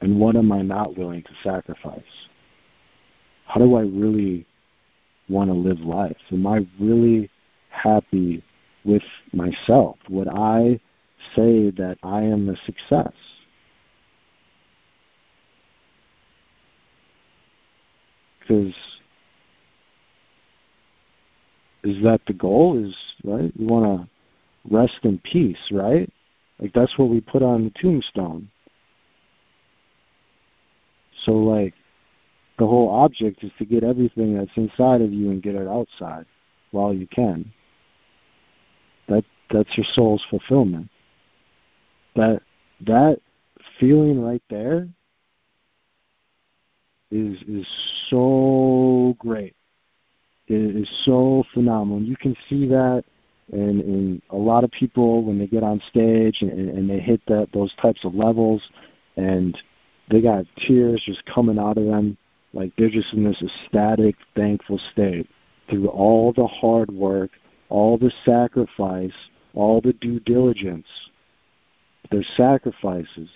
and 0.00 0.18
what 0.18 0.36
am 0.36 0.52
I 0.52 0.62
not 0.62 0.96
willing 0.96 1.22
to 1.22 1.30
sacrifice? 1.42 2.02
How 3.46 3.60
do 3.60 3.76
I 3.76 3.82
really 3.82 4.46
want 5.28 5.50
to 5.50 5.54
live 5.54 5.80
life? 5.80 6.16
Am 6.32 6.46
I 6.46 6.66
really 6.80 7.30
happy 7.70 8.42
with 8.84 9.02
myself? 9.32 9.96
Would 10.08 10.28
I 10.28 10.80
say 11.34 11.70
that 11.70 11.96
I 12.02 12.22
am 12.22 12.48
a 12.48 12.56
success? 12.64 13.12
Because 18.40 18.74
is 21.86 22.02
that 22.02 22.20
the 22.26 22.32
goal? 22.32 22.82
Is 22.84 22.94
right? 23.24 23.52
We 23.58 23.66
want 23.66 23.84
to 23.84 24.74
rest 24.74 24.98
in 25.04 25.18
peace, 25.18 25.70
right? 25.70 26.10
Like 26.58 26.72
that's 26.72 26.98
what 26.98 27.08
we 27.08 27.20
put 27.20 27.42
on 27.42 27.64
the 27.64 27.80
tombstone. 27.80 28.48
So 31.24 31.32
like 31.32 31.74
the 32.58 32.66
whole 32.66 32.88
object 32.88 33.44
is 33.44 33.52
to 33.58 33.64
get 33.64 33.84
everything 33.84 34.36
that's 34.36 34.50
inside 34.56 35.02
of 35.02 35.12
you 35.12 35.30
and 35.30 35.42
get 35.42 35.54
it 35.54 35.68
outside 35.68 36.26
while 36.70 36.92
you 36.92 37.06
can. 37.06 37.52
That 39.08 39.24
that's 39.50 39.76
your 39.76 39.86
soul's 39.92 40.24
fulfillment. 40.28 40.88
That 42.16 42.42
that 42.86 43.20
feeling 43.78 44.20
right 44.20 44.42
there 44.50 44.88
is 47.10 47.38
is 47.42 47.66
so 48.08 49.14
great. 49.18 49.54
Is 50.48 50.88
so 51.04 51.44
phenomenal. 51.52 52.02
You 52.02 52.16
can 52.16 52.36
see 52.48 52.66
that 52.68 53.04
in, 53.52 53.80
in 53.80 54.22
a 54.30 54.36
lot 54.36 54.64
of 54.64 54.70
people 54.70 55.24
when 55.24 55.38
they 55.38 55.46
get 55.46 55.62
on 55.62 55.80
stage 55.88 56.38
and, 56.40 56.50
and 56.50 56.88
they 56.88 56.98
hit 56.98 57.20
that 57.26 57.48
those 57.52 57.74
types 57.80 58.04
of 58.04 58.14
levels, 58.14 58.62
and 59.16 59.56
they 60.10 60.20
got 60.20 60.44
tears 60.66 61.02
just 61.04 61.24
coming 61.26 61.58
out 61.58 61.78
of 61.78 61.86
them, 61.86 62.16
like 62.52 62.72
they're 62.76 62.90
just 62.90 63.12
in 63.12 63.24
this 63.24 63.42
ecstatic, 63.42 64.16
thankful 64.34 64.80
state 64.92 65.28
through 65.68 65.88
all 65.88 66.32
the 66.32 66.46
hard 66.46 66.90
work, 66.90 67.30
all 67.68 67.98
the 67.98 68.12
sacrifice, 68.24 69.14
all 69.54 69.80
the 69.80 69.92
due 69.94 70.20
diligence. 70.20 70.86
Their 72.10 72.24
sacrifices, 72.36 73.28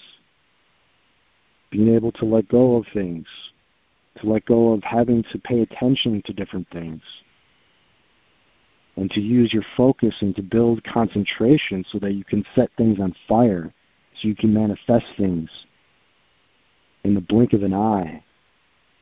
being 1.71 1.93
able 1.93 2.13
to 2.13 2.25
let 2.25 2.49
go 2.49 2.77
of 2.77 2.87
things, 2.95 3.27
to 4.19 4.29
let 4.29 4.45
go 4.47 4.73
of 4.73 4.83
having 4.83 5.23
to 5.33 5.39
pay 5.39 5.61
attention 5.61 6.23
to 6.27 6.33
different 6.33 6.69
things, 6.71 7.03
and 8.97 9.11
to 9.13 9.21
use 9.21 9.53
your 9.53 9.65
focus 9.77 10.15
and 10.21 10.35
to 10.37 10.43
build 10.43 10.83
concentration 10.85 11.85
so 11.91 11.99
that 11.99 12.13
you 12.13 12.25
can 12.25 12.45
set 12.55 12.71
things 12.77 12.99
on 13.01 13.15
fire, 13.29 13.73
so 14.21 14.29
you 14.29 14.35
can 14.35 14.53
manifest 14.53 15.07
things 15.17 15.49
in 17.05 17.15
the 17.15 17.21
blink 17.21 17.53
of 17.53 17.63
an 17.63 17.73
eye. 17.73 18.23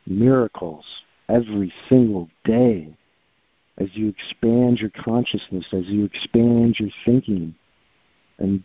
Miracles 0.06 0.84
every 1.28 1.72
single 1.88 2.28
day 2.44 2.96
as 3.78 3.88
you 3.94 4.08
expand 4.08 4.78
your 4.78 4.90
consciousness, 4.90 5.66
as 5.72 5.86
you 5.86 6.04
expand 6.04 6.78
your 6.78 6.90
thinking. 7.04 7.54
And 8.38 8.62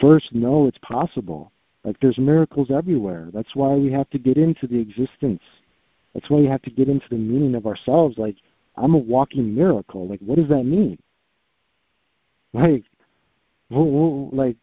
first 0.00 0.34
know 0.34 0.66
it's 0.66 0.78
possible. 0.78 1.52
Like 1.84 2.00
there's 2.00 2.18
miracles 2.18 2.70
everywhere. 2.70 3.28
That's 3.32 3.54
why 3.54 3.74
we 3.74 3.92
have 3.92 4.10
to 4.10 4.18
get 4.18 4.36
into 4.36 4.66
the 4.66 4.78
existence 4.78 5.42
that's 6.14 6.30
why 6.30 6.38
you 6.38 6.48
have 6.48 6.62
to 6.62 6.70
get 6.70 6.88
into 6.88 7.08
the 7.10 7.16
meaning 7.16 7.54
of 7.54 7.66
ourselves. 7.66 8.16
Like, 8.16 8.36
I'm 8.76 8.94
a 8.94 8.98
walking 8.98 9.54
miracle. 9.54 10.06
Like, 10.06 10.20
what 10.20 10.38
does 10.38 10.48
that 10.48 10.64
mean? 10.64 10.98
Like, 12.52 12.84
like, 13.70 14.56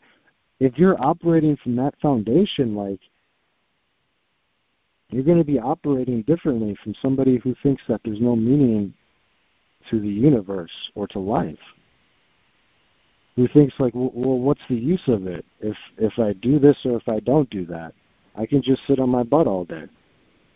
if 0.59 0.77
you're 0.77 1.03
operating 1.03 1.57
from 1.57 1.75
that 1.75 1.93
foundation, 2.01 2.75
like, 2.75 2.99
you're 5.09 5.23
going 5.23 5.37
to 5.37 5.43
be 5.43 5.59
operating 5.59 6.21
differently 6.21 6.77
from 6.83 6.95
somebody 7.01 7.37
who 7.37 7.53
thinks 7.61 7.83
that 7.89 7.99
there's 8.05 8.21
no 8.21 8.35
meaning 8.35 8.93
to 9.89 9.99
the 9.99 10.07
universe 10.07 10.71
or 10.95 11.05
to 11.07 11.19
life. 11.19 11.57
Who 13.35 13.47
thinks 13.49 13.73
like, 13.79 13.93
well, 13.93 14.39
what's 14.39 14.61
the 14.69 14.75
use 14.75 15.01
of 15.07 15.25
it 15.25 15.45
if 15.61 15.75
if 15.97 16.19
I 16.19 16.33
do 16.33 16.59
this 16.59 16.77
or 16.85 16.97
if 16.97 17.07
I 17.09 17.19
don't 17.21 17.49
do 17.49 17.65
that? 17.67 17.93
I 18.37 18.45
can 18.45 18.61
just 18.61 18.85
sit 18.87 18.99
on 18.99 19.09
my 19.09 19.23
butt 19.23 19.47
all 19.47 19.65
day. 19.65 19.85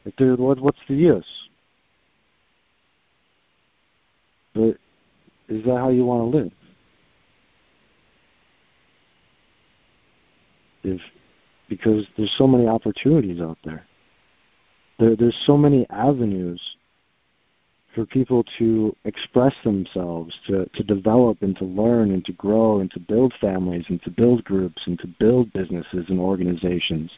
Like, 0.05 0.15
dude, 0.17 0.39
what, 0.39 0.59
what's 0.59 0.79
the 0.87 0.95
use? 0.95 1.25
But 4.53 4.77
is 5.49 5.63
that 5.65 5.77
how 5.77 5.89
you 5.89 6.05
want 6.05 6.31
to 6.31 6.37
live? 6.37 6.51
If 10.83 11.01
because 11.67 12.05
there's 12.15 12.33
so 12.37 12.45
many 12.47 12.67
opportunities 12.67 13.41
out 13.41 13.57
there. 13.65 13.83
There 14.99 15.15
there's 15.15 15.37
so 15.45 15.57
many 15.57 15.87
avenues 15.89 16.61
for 17.95 18.05
people 18.05 18.43
to 18.59 18.95
express 19.05 19.53
themselves, 19.63 20.37
to, 20.47 20.65
to 20.73 20.83
develop 20.83 21.41
and 21.41 21.55
to 21.57 21.63
learn 21.63 22.11
and 22.11 22.23
to 22.25 22.33
grow 22.33 22.81
and 22.81 22.91
to 22.91 22.99
build 22.99 23.33
families 23.39 23.85
and 23.87 24.01
to 24.03 24.11
build 24.11 24.43
groups 24.43 24.81
and 24.85 24.99
to 24.99 25.07
build 25.17 25.51
businesses 25.53 26.05
and 26.09 26.19
organizations. 26.19 27.09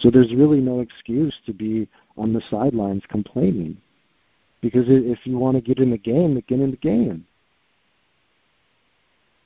So 0.00 0.10
there's 0.10 0.34
really 0.34 0.60
no 0.60 0.80
excuse 0.80 1.34
to 1.46 1.52
be 1.52 1.88
on 2.16 2.32
the 2.32 2.42
sidelines 2.50 3.02
complaining. 3.08 3.76
Because 4.60 4.84
if 4.88 5.18
you 5.24 5.38
want 5.38 5.56
to 5.56 5.60
get 5.60 5.78
in 5.78 5.90
the 5.90 5.98
game, 5.98 6.34
get 6.48 6.60
in 6.60 6.70
the 6.70 6.76
game. 6.76 7.26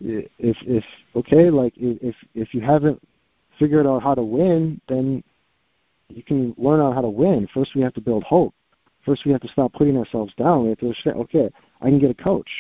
If 0.01 0.29
if 0.39 0.85
okay, 1.15 1.51
like 1.51 1.73
if 1.77 2.15
if 2.35 2.53
you 2.53 2.61
haven't 2.61 3.01
figured 3.59 3.87
out 3.87 4.03
how 4.03 4.15
to 4.15 4.23
win, 4.23 4.79
then 4.89 5.25
you 6.09 6.23
can 6.23 6.55
learn 6.59 6.81
out 6.81 6.95
how 6.95 7.01
to 7.01 7.09
win. 7.09 7.49
First, 7.53 7.75
we 7.75 7.81
have 7.83 7.95
to 7.95 8.01
build 8.01 8.23
hope. 8.25 8.55
First, 9.05 9.25
we 9.25 9.33
have 9.33 9.41
to 9.41 9.49
stop 9.49 9.73
putting 9.73 9.97
ourselves 9.97 10.35
down. 10.37 10.65
We 10.65 10.69
have 10.71 10.79
to 10.81 10.93
say, 11.03 11.11
okay, 11.11 11.49
I 11.81 11.87
can 11.87 11.99
get 11.99 12.11
a 12.11 12.23
coach. 12.23 12.51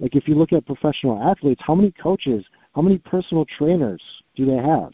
Like 0.00 0.16
if 0.16 0.28
you 0.28 0.34
look 0.34 0.52
at 0.52 0.66
professional 0.66 1.22
athletes, 1.22 1.62
how 1.64 1.74
many 1.74 1.92
coaches, 1.92 2.44
how 2.74 2.82
many 2.82 2.98
personal 2.98 3.46
trainers 3.46 4.02
do 4.34 4.44
they 4.44 4.56
have? 4.56 4.92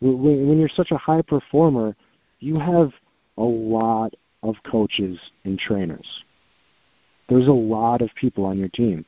When 0.00 0.58
you're 0.58 0.68
such 0.68 0.90
a 0.92 0.98
high 0.98 1.22
performer, 1.22 1.96
you 2.40 2.58
have 2.58 2.92
a 3.36 3.42
lot 3.42 4.14
of 4.42 4.54
coaches 4.64 5.18
and 5.44 5.58
trainers. 5.58 6.06
There's 7.28 7.48
a 7.48 7.52
lot 7.52 8.00
of 8.00 8.10
people 8.14 8.44
on 8.44 8.58
your 8.58 8.68
team, 8.68 9.04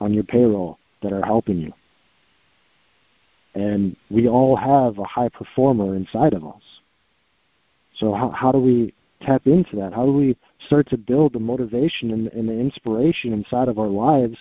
on 0.00 0.12
your 0.12 0.24
payroll, 0.24 0.78
that 1.02 1.12
are 1.12 1.24
helping 1.24 1.58
you. 1.58 1.72
And 3.54 3.96
we 4.10 4.28
all 4.28 4.56
have 4.56 4.98
a 4.98 5.04
high 5.04 5.28
performer 5.28 5.96
inside 5.96 6.34
of 6.34 6.44
us. 6.44 6.62
So 7.96 8.12
how, 8.12 8.30
how 8.30 8.52
do 8.52 8.58
we 8.58 8.94
tap 9.22 9.46
into 9.46 9.76
that? 9.76 9.92
How 9.92 10.06
do 10.06 10.12
we 10.12 10.36
start 10.66 10.88
to 10.90 10.96
build 10.96 11.32
the 11.32 11.40
motivation 11.40 12.12
and, 12.12 12.28
and 12.28 12.48
the 12.48 12.58
inspiration 12.58 13.32
inside 13.32 13.68
of 13.68 13.78
our 13.78 13.88
lives 13.88 14.36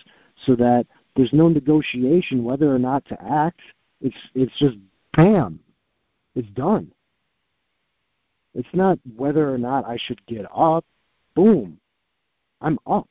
so 0.46 0.56
that 0.56 0.86
there's 1.16 1.34
no 1.34 1.50
negotiation 1.50 2.44
whether 2.44 2.74
or 2.74 2.80
not 2.80 3.06
to 3.08 3.22
act? 3.22 3.60
It's 4.02 4.16
it's 4.34 4.58
just 4.60 4.78
bam, 5.14 5.60
it's 6.36 6.50
done. 6.50 6.92
It's 8.54 8.68
not 8.74 9.00
whether 9.16 9.54
or 9.54 9.58
not 9.58 9.86
I 9.86 9.98
should 9.98 10.26
get 10.26 10.46
up. 10.56 10.86
Boom. 11.36 11.80
I'm 12.62 12.80
up. 12.88 13.08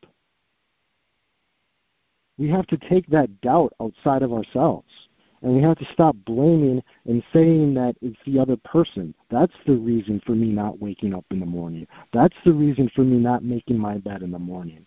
We 2.39 2.49
have 2.51 2.67
to 2.69 2.77
take 2.77 3.07
that 3.09 3.41
doubt 3.41 3.73
outside 3.81 4.23
of 4.23 4.33
ourselves. 4.33 4.89
And 5.43 5.55
we 5.55 5.63
have 5.63 5.79
to 5.79 5.87
stop 5.93 6.17
blaming 6.25 6.83
and 7.07 7.23
saying 7.33 7.75
that 7.75 7.95
it's 8.03 8.19
the 8.27 8.41
other 8.41 8.57
person. 8.57 9.15
That's 9.31 9.55
the 9.67 9.77
reason 9.77 10.21
for 10.27 10.33
me 10.33 10.49
not 10.49 10.81
waking 10.81 11.15
up 11.15 11.25
in 11.31 11.39
the 11.39 11.47
morning. 11.47 11.87
That's 12.13 12.35
the 12.45 12.53
reason 12.53 12.91
for 12.95 13.03
me 13.03 13.19
not 13.19 13.45
making 13.45 13.79
my 13.79 13.99
bed 13.99 14.23
in 14.23 14.33
the 14.33 14.39
morning. 14.39 14.85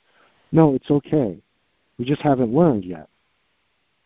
No, 0.52 0.76
it's 0.76 0.92
okay. 0.92 1.42
We 1.98 2.04
just 2.04 2.22
haven't 2.22 2.54
learned 2.54 2.84
yet. 2.84 3.08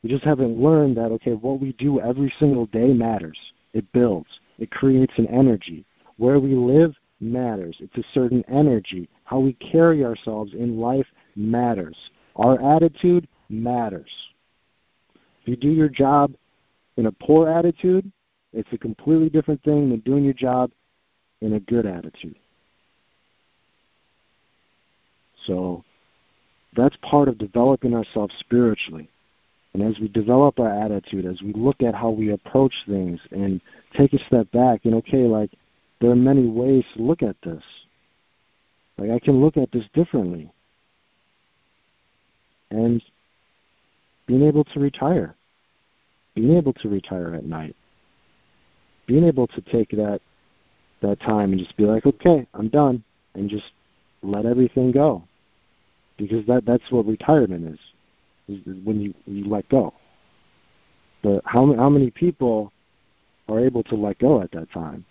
We 0.05 0.11
just 0.11 0.23
haven't 0.23 0.59
learned 0.59 0.97
that, 0.97 1.11
okay, 1.13 1.31
what 1.31 1.59
we 1.59 1.71
do 1.79 1.99
every 1.99 2.31
single 2.37 2.67
day 2.67 2.93
matters. 2.93 3.39
It 3.73 3.91
builds, 3.91 4.29
it 4.59 4.69
creates 4.69 5.13
an 5.17 5.25
energy. 5.25 5.83
Where 6.17 6.39
we 6.39 6.53
live 6.53 6.93
matters. 7.19 7.75
It's 7.79 7.97
a 7.97 8.07
certain 8.13 8.45
energy. 8.47 9.09
How 9.23 9.39
we 9.39 9.53
carry 9.53 10.05
ourselves 10.05 10.53
in 10.53 10.79
life 10.79 11.07
matters. 11.35 11.97
Our 12.35 12.75
attitude 12.75 13.27
matters. 13.49 14.11
If 15.41 15.47
you 15.47 15.55
do 15.55 15.69
your 15.69 15.89
job 15.89 16.35
in 16.97 17.07
a 17.07 17.11
poor 17.11 17.49
attitude, 17.49 18.11
it's 18.53 18.69
a 18.73 18.77
completely 18.77 19.29
different 19.29 19.63
thing 19.63 19.89
than 19.89 20.01
doing 20.01 20.23
your 20.23 20.33
job 20.33 20.69
in 21.41 21.53
a 21.53 21.59
good 21.61 21.87
attitude. 21.87 22.37
So 25.47 25.83
that's 26.77 26.95
part 27.01 27.27
of 27.27 27.39
developing 27.39 27.95
ourselves 27.95 28.35
spiritually. 28.39 29.09
And 29.75 29.83
as 29.83 29.99
we 29.99 30.07
develop 30.07 30.57
our 30.57 30.71
attitude, 30.71 31.25
as 31.25 31.41
we 31.41 31.51
look 31.51 31.83
at 31.83 31.93
how 31.93 32.09
we 32.09 32.31
approach 32.31 32.73
things 32.87 33.19
and 33.31 33.59
take 33.93 34.13
a 34.13 34.25
step 34.25 34.49
back 34.53 34.85
and 34.85 34.95
okay, 34.95 35.23
like 35.25 35.51
there 35.99 36.09
are 36.09 36.15
many 36.15 36.47
ways 36.47 36.85
to 36.95 37.03
look 37.03 37.21
at 37.21 37.35
this. 37.43 37.61
Like 38.97 39.09
I 39.09 39.19
can 39.19 39.41
look 39.41 39.57
at 39.57 39.73
this 39.73 39.83
differently. 39.93 40.49
And 42.71 43.03
being 44.27 44.43
able 44.43 44.63
to 44.63 44.79
retire. 44.79 45.35
Being 46.35 46.55
able 46.55 46.71
to 46.71 46.87
retire 46.87 47.35
at 47.35 47.43
night. 47.43 47.75
Being 49.07 49.25
able 49.25 49.47
to 49.47 49.59
take 49.59 49.89
that 49.89 50.21
that 51.01 51.19
time 51.19 51.51
and 51.51 51.59
just 51.59 51.75
be 51.75 51.83
like, 51.83 52.05
okay, 52.05 52.47
I'm 52.53 52.69
done, 52.69 53.03
and 53.33 53.49
just 53.49 53.73
let 54.23 54.45
everything 54.45 54.93
go, 54.93 55.21
because 56.17 56.45
that 56.47 56.65
that's 56.65 56.89
what 56.91 57.05
retirement 57.05 57.73
is, 57.73 57.79
when 58.47 59.01
you 59.01 59.13
you 59.25 59.45
let 59.45 59.67
go. 59.69 59.93
But 61.23 61.41
how 61.45 61.73
how 61.75 61.89
many 61.89 62.11
people 62.11 62.71
are 63.47 63.59
able 63.59 63.83
to 63.83 63.95
let 63.95 64.19
go 64.19 64.41
at 64.41 64.51
that 64.51 64.71
time? 64.71 65.05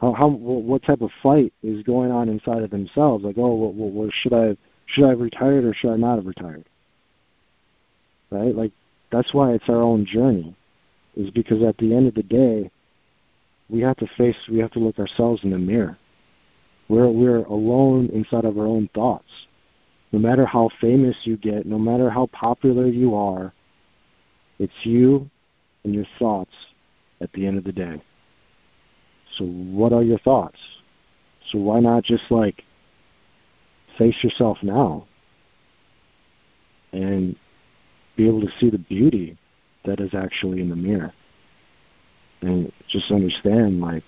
how, 0.00 0.12
how 0.12 0.28
what 0.28 0.82
type 0.82 1.00
of 1.00 1.10
fight 1.22 1.52
is 1.62 1.82
going 1.82 2.10
on 2.10 2.28
inside 2.28 2.62
of 2.62 2.70
themselves. 2.70 3.24
Like, 3.24 3.36
oh, 3.38 3.72
well, 3.74 4.10
should 4.12 4.32
I 4.32 4.56
should 4.86 5.04
I 5.04 5.10
have 5.10 5.20
retired 5.20 5.64
or 5.64 5.74
should 5.74 5.92
I 5.92 5.96
not 5.96 6.16
have 6.16 6.26
retired? 6.26 6.64
Right? 8.30 8.54
Like 8.54 8.72
that's 9.10 9.32
why 9.32 9.52
it's 9.52 9.68
our 9.68 9.82
own 9.82 10.04
journey, 10.04 10.54
is 11.16 11.30
because 11.30 11.62
at 11.62 11.76
the 11.78 11.94
end 11.94 12.08
of 12.08 12.14
the 12.14 12.22
day, 12.22 12.70
we 13.68 13.80
have 13.80 13.96
to 13.98 14.06
face, 14.16 14.36
we 14.50 14.58
have 14.58 14.72
to 14.72 14.78
look 14.78 14.98
ourselves 14.98 15.42
in 15.44 15.50
the 15.50 15.58
mirror. 15.58 15.96
We're 16.88 17.08
we're 17.08 17.44
alone 17.44 18.10
inside 18.12 18.44
of 18.44 18.58
our 18.58 18.66
own 18.66 18.88
thoughts. 18.94 19.30
No 20.12 20.18
matter 20.18 20.46
how 20.46 20.70
famous 20.80 21.16
you 21.24 21.36
get, 21.36 21.66
no 21.66 21.78
matter 21.78 22.08
how 22.08 22.26
popular 22.26 22.86
you 22.86 23.14
are, 23.14 23.52
it's 24.58 24.72
you 24.84 25.28
and 25.84 25.94
your 25.94 26.06
thoughts 26.18 26.52
at 27.20 27.32
the 27.32 27.46
end 27.46 27.58
of 27.58 27.64
the 27.64 27.72
day. 27.72 28.02
So, 29.36 29.44
what 29.44 29.92
are 29.92 30.02
your 30.02 30.18
thoughts? 30.18 30.58
So 31.50 31.58
why 31.58 31.80
not 31.80 32.04
just 32.04 32.24
like 32.30 32.64
face 33.98 34.16
yourself 34.22 34.58
now 34.62 35.06
and 36.92 37.36
be 38.16 38.26
able 38.26 38.40
to 38.40 38.50
see 38.58 38.70
the 38.70 38.78
beauty 38.78 39.38
that 39.84 40.00
is 40.00 40.14
actually 40.14 40.60
in 40.60 40.68
the 40.68 40.76
mirror 40.76 41.12
and 42.42 42.72
just 42.88 43.10
understand 43.10 43.80
like 43.80 44.02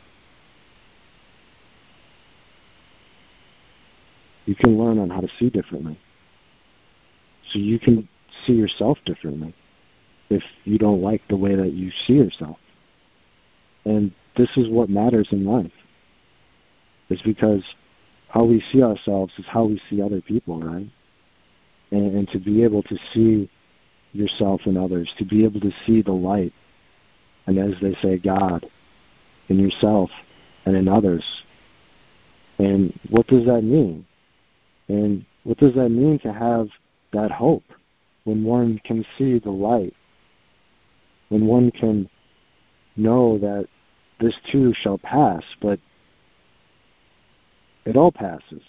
you 4.48 4.54
can 4.54 4.78
learn 4.78 4.98
on 4.98 5.10
how 5.10 5.20
to 5.20 5.28
see 5.38 5.50
differently 5.50 5.98
so 7.52 7.58
you 7.58 7.78
can 7.78 8.08
see 8.46 8.52
yourself 8.52 8.98
differently 9.04 9.54
if 10.30 10.42
you 10.64 10.78
don't 10.78 11.02
like 11.02 11.22
the 11.28 11.36
way 11.36 11.54
that 11.54 11.72
you 11.72 11.90
see 12.06 12.14
yourself 12.14 12.56
and 13.84 14.12
this 14.36 14.50
is 14.56 14.68
what 14.68 14.88
matters 14.88 15.28
in 15.32 15.44
life 15.44 15.72
is 17.10 17.20
because 17.22 17.62
how 18.28 18.44
we 18.44 18.62
see 18.72 18.82
ourselves 18.82 19.32
is 19.38 19.44
how 19.46 19.64
we 19.64 19.80
see 19.88 20.02
other 20.02 20.20
people 20.20 20.60
right 20.60 20.90
and, 21.90 22.16
and 22.16 22.28
to 22.28 22.38
be 22.38 22.62
able 22.62 22.82
to 22.82 22.96
see 23.12 23.50
yourself 24.12 24.62
and 24.64 24.78
others, 24.78 25.12
to 25.18 25.24
be 25.24 25.44
able 25.44 25.60
to 25.60 25.72
see 25.86 26.02
the 26.02 26.12
light, 26.12 26.52
and 27.46 27.58
as 27.58 27.80
they 27.80 27.94
say, 28.02 28.18
God, 28.18 28.66
in 29.48 29.58
yourself 29.58 30.10
and 30.66 30.76
in 30.76 30.88
others. 30.88 31.24
And 32.58 32.98
what 33.08 33.26
does 33.26 33.46
that 33.46 33.62
mean? 33.62 34.04
And 34.88 35.24
what 35.44 35.58
does 35.58 35.74
that 35.74 35.90
mean 35.90 36.18
to 36.20 36.32
have 36.32 36.68
that 37.12 37.30
hope 37.30 37.64
when 38.24 38.44
one 38.44 38.80
can 38.84 39.04
see 39.16 39.38
the 39.38 39.50
light? 39.50 39.94
When 41.28 41.46
one 41.46 41.70
can 41.70 42.08
know 42.96 43.38
that 43.38 43.66
this 44.20 44.34
too 44.50 44.72
shall 44.74 44.98
pass, 44.98 45.42
but 45.60 45.78
it 47.84 47.96
all 47.96 48.12
passes. 48.12 48.62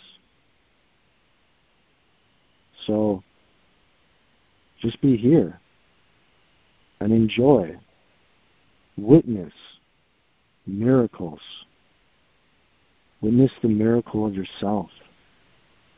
So 2.86 3.24
just 4.82 5.02
be 5.02 5.18
here 5.18 5.60
and 7.00 7.12
enjoy, 7.12 7.78
witness 8.98 9.54
miracles. 10.66 11.42
Witness 13.22 13.52
the 13.62 13.68
miracle 13.68 14.26
of 14.26 14.34
yourself. 14.34 14.90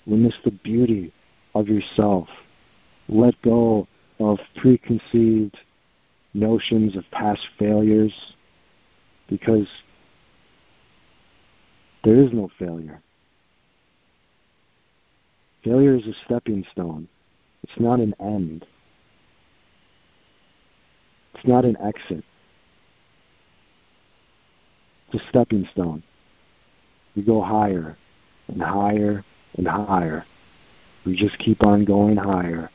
Witness 0.06 0.36
the 0.44 0.52
beauty 0.52 1.14
of 1.56 1.68
yourself. 1.68 2.28
Let 3.08 3.40
go 3.42 3.88
of 4.20 4.40
preconceived 4.56 5.58
notions 6.34 6.96
of 6.96 7.04
past 7.12 7.42
failures 7.60 8.14
because 9.28 9.68
there 12.04 12.16
is 12.16 12.32
no 12.34 12.50
failure. 12.58 13.02
Failure 15.64 15.96
is 15.96 16.08
a 16.08 16.14
stepping 16.26 16.66
stone. 16.72 17.08
It's 17.64 17.80
not 17.80 18.00
an 18.00 18.16
end. 18.20 18.66
It's 21.36 21.46
not 21.46 21.66
an 21.66 21.78
exit. 21.78 22.24
It's 25.12 25.24
a 25.24 25.28
stepping 25.30 25.68
stone. 25.72 26.02
You 27.14 27.24
go 27.24 27.42
higher 27.42 27.98
and 28.48 28.62
higher 28.62 29.24
and 29.58 29.68
higher. 29.68 30.26
We 31.06 31.16
just 31.16 31.38
keep 31.40 31.64
on 31.64 31.86
going 31.86 32.18
higher 32.18 32.70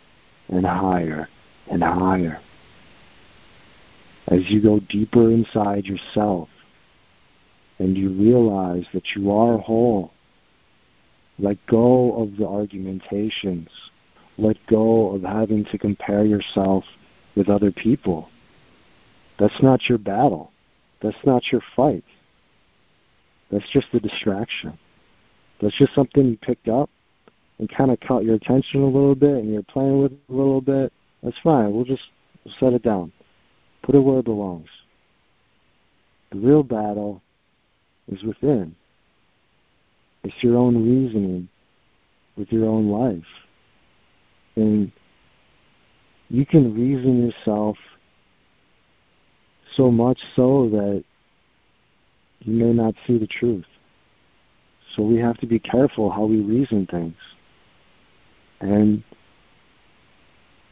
and 0.49 0.67
higher 0.67 1.29
and 1.71 1.83
higher. 1.83 2.41
As 4.29 4.41
you 4.49 4.61
go 4.61 4.81
deeper 4.81 5.31
inside 5.31 5.85
yourself 5.85 6.49
and 7.79 7.97
you 7.97 8.11
realize 8.11 8.85
that 8.93 9.05
you 9.15 9.31
are 9.31 9.59
whole, 9.59 10.13
let 11.39 11.59
go 11.67 12.21
of 12.23 12.37
the 12.37 12.47
argumentations 12.47 13.69
let 14.39 14.57
go 14.67 15.15
of 15.15 15.23
having 15.23 15.65
to 15.67 15.79
compare 15.79 16.25
yourself 16.25 16.85
with 17.35 17.49
other 17.49 17.73
people. 17.73 18.29
That's 19.39 19.63
not 19.63 19.89
your 19.89 19.99
battle. 19.99 20.53
That's 21.03 21.17
not 21.25 21.43
your 21.53 21.63
fight. 21.75 22.05
That's 23.51 23.69
just 23.71 23.89
a 23.93 24.01
distraction. 24.01 24.79
That's 25.61 25.77
just 25.79 25.95
something 25.95 26.25
you 26.25 26.37
picked 26.37 26.69
up 26.69 26.91
and 27.59 27.69
kind 27.69 27.91
of 27.91 28.01
caught 28.01 28.25
your 28.25 28.35
attention 28.35 28.83
a 28.83 28.87
little 28.87 29.15
bit 29.15 29.37
and 29.37 29.53
you're 29.53 29.63
playing 29.63 30.03
with 30.03 30.13
it 30.13 30.21
a 30.29 30.33
little 30.33 30.61
bit. 30.61 30.93
That's 31.23 31.39
fine. 31.43 31.73
We'll 31.73 31.85
just 31.85 32.05
set 32.61 32.73
it 32.73 32.83
down. 32.83 33.13
Put 33.83 33.95
it 33.95 34.01
where 34.01 34.19
it 34.19 34.25
belongs. 34.25 34.69
The 36.33 36.39
real 36.39 36.63
battle 36.63 37.23
is 38.09 38.23
within. 38.23 38.75
It's 40.25 40.35
your 40.41 40.57
own 40.57 40.85
reasoning 40.85 41.49
with 42.37 42.53
your 42.53 42.67
own 42.67 42.91
life. 42.91 43.25
And 44.57 44.93
you 46.29 46.45
can 46.45 46.75
reason 46.75 47.27
yourself 47.27 47.77
so 49.77 49.91
much 49.91 50.19
so 50.35 50.69
that 50.71 51.05
you 52.41 52.53
may 52.53 52.73
not 52.73 52.95
see 53.07 53.19
the 53.19 53.27
truth. 53.27 53.67
So 54.97 55.03
we 55.03 55.19
have 55.19 55.37
to 55.39 55.47
be 55.47 55.59
careful 55.59 56.11
how 56.11 56.25
we 56.25 56.41
reason 56.41 56.87
things. 56.87 57.15
And 58.61 59.05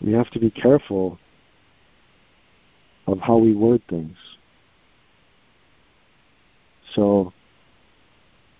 we 0.01 0.13
have 0.13 0.31
to 0.31 0.41
be 0.41 0.51
careful 0.51 1.19
of 3.07 3.19
how 3.21 3.37
we 3.37 3.55
word 3.55 3.83
things. 3.91 4.17
So 6.95 7.35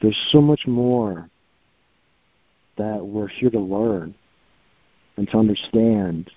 there's 0.03 0.19
so 0.31 0.43
much 0.43 0.67
more 0.67 1.31
that 2.77 3.05
we're 3.05 3.29
here 3.29 3.51
to 3.51 3.59
learn 3.61 4.15
and 5.17 5.27
to 5.31 5.39
understand 5.39 6.31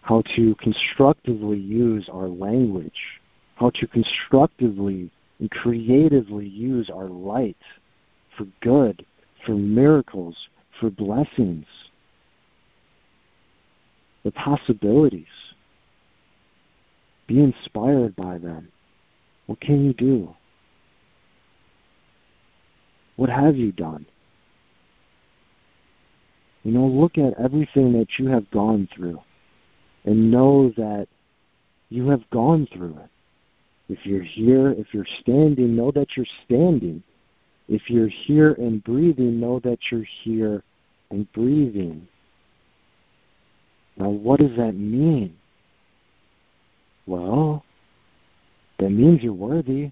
how 0.00 0.22
to 0.36 0.54
constructively 0.54 1.58
use 1.58 2.08
our 2.10 2.28
language, 2.28 3.20
how 3.56 3.70
to 3.70 3.86
constructively 3.88 5.10
and 5.38 5.50
creatively 5.50 6.46
use 6.46 6.90
our 6.90 7.08
light 7.08 7.56
for 8.36 8.46
good, 8.60 9.04
for 9.44 9.52
miracles, 9.52 10.36
for 10.80 10.90
blessings, 10.90 11.66
the 14.24 14.32
possibilities. 14.32 15.26
Be 17.26 17.40
inspired 17.40 18.14
by 18.14 18.38
them. 18.38 18.68
What 19.46 19.60
can 19.60 19.84
you 19.84 19.92
do? 19.92 20.34
What 23.16 23.30
have 23.30 23.56
you 23.56 23.72
done? 23.72 24.06
You 26.62 26.72
know, 26.72 26.86
look 26.86 27.16
at 27.18 27.38
everything 27.38 27.92
that 27.94 28.18
you 28.18 28.26
have 28.28 28.50
gone 28.50 28.88
through 28.94 29.20
and 30.04 30.30
know 30.30 30.70
that 30.76 31.06
you 31.88 32.08
have 32.08 32.28
gone 32.30 32.66
through 32.72 32.98
it. 32.98 33.10
If 33.88 34.04
you're 34.04 34.22
here, 34.22 34.70
if 34.72 34.92
you're 34.92 35.06
standing, 35.20 35.76
know 35.76 35.90
that 35.92 36.16
you're 36.16 36.26
standing. 36.44 37.02
If 37.68 37.88
you're 37.88 38.08
here 38.08 38.52
and 38.54 38.82
breathing, 38.82 39.40
know 39.40 39.60
that 39.60 39.78
you're 39.90 40.06
here 40.22 40.62
and 41.10 41.30
breathing. 41.32 42.06
Now, 43.96 44.08
what 44.08 44.40
does 44.40 44.56
that 44.56 44.72
mean? 44.72 45.36
Well, 47.06 47.64
that 48.78 48.90
means 48.90 49.22
you're 49.22 49.32
worthy. 49.32 49.90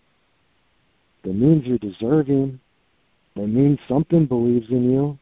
That 1.22 1.34
means 1.34 1.64
you're 1.64 1.78
deserving. 1.78 2.60
That 3.36 3.46
means 3.46 3.78
something 3.88 4.26
believes 4.26 4.68
in 4.70 4.90
you. 4.90 5.18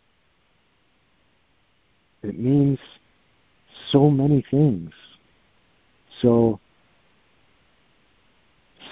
It 2.23 2.39
means 2.39 2.79
so 3.91 4.11
many 4.11 4.45
things. 4.51 4.91
So 6.21 6.61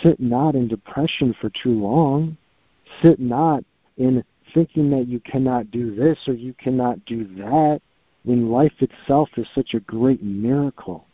sit 0.02 0.20
not 0.20 0.54
in 0.54 0.68
depression 0.68 1.34
for 1.40 1.50
too 1.62 1.70
long. 1.70 2.36
Sit 3.02 3.20
not 3.20 3.64
in 3.96 4.24
thinking 4.52 4.90
that 4.90 5.06
you 5.06 5.20
cannot 5.20 5.70
do 5.70 5.94
this 5.94 6.18
or 6.26 6.34
you 6.34 6.54
cannot 6.54 7.04
do 7.04 7.24
that 7.36 7.80
when 8.24 8.50
life 8.50 8.72
itself 8.80 9.28
is 9.36 9.46
such 9.54 9.74
a 9.74 9.80
great 9.80 10.22
miracle. 10.22 11.06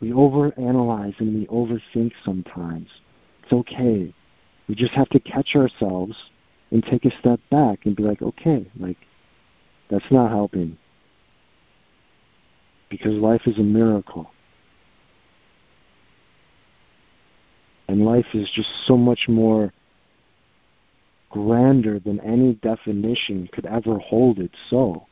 We 0.00 0.10
overanalyze 0.10 1.18
and 1.20 1.34
we 1.34 1.46
overthink 1.46 2.12
sometimes. 2.24 2.88
It's 3.42 3.52
okay. 3.52 4.14
We 4.68 4.74
just 4.74 4.92
have 4.92 5.08
to 5.10 5.20
catch 5.20 5.56
ourselves 5.56 6.16
and 6.70 6.82
take 6.82 7.04
a 7.04 7.18
step 7.18 7.40
back 7.50 7.80
and 7.84 7.96
be 7.96 8.02
like, 8.02 8.22
okay, 8.22 8.66
like 8.78 8.96
that's 9.90 10.10
not 10.10 10.30
helping. 10.30 10.78
Because 12.88 13.14
life 13.14 13.42
is 13.46 13.58
a 13.58 13.62
miracle. 13.62 14.30
And 17.90 18.04
life 18.04 18.26
is 18.34 18.48
just 18.54 18.68
so 18.86 18.96
much 18.96 19.26
more 19.28 19.72
grander 21.28 21.98
than 21.98 22.20
any 22.20 22.54
definition 22.54 23.48
could 23.52 23.66
ever 23.66 23.98
hold 23.98 24.38
it 24.38 24.52
so. 24.68 25.08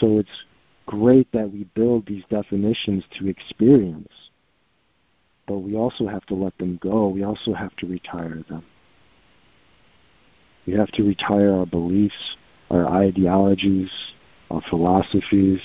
So 0.00 0.16
it's 0.16 0.44
great 0.86 1.30
that 1.32 1.52
we 1.52 1.64
build 1.74 2.06
these 2.06 2.22
definitions 2.30 3.04
to 3.18 3.28
experience. 3.28 4.08
But 5.46 5.58
we 5.58 5.76
also 5.76 6.06
have 6.06 6.24
to 6.26 6.34
let 6.34 6.56
them 6.56 6.78
go. 6.82 7.08
We 7.08 7.22
also 7.22 7.52
have 7.52 7.76
to 7.76 7.86
retire 7.86 8.42
them. 8.48 8.64
We 10.66 10.72
have 10.72 10.90
to 10.92 11.02
retire 11.02 11.52
our 11.54 11.66
beliefs, 11.66 12.36
our 12.70 12.88
ideologies, 12.88 13.90
our 14.50 14.62
philosophies. 14.70 15.60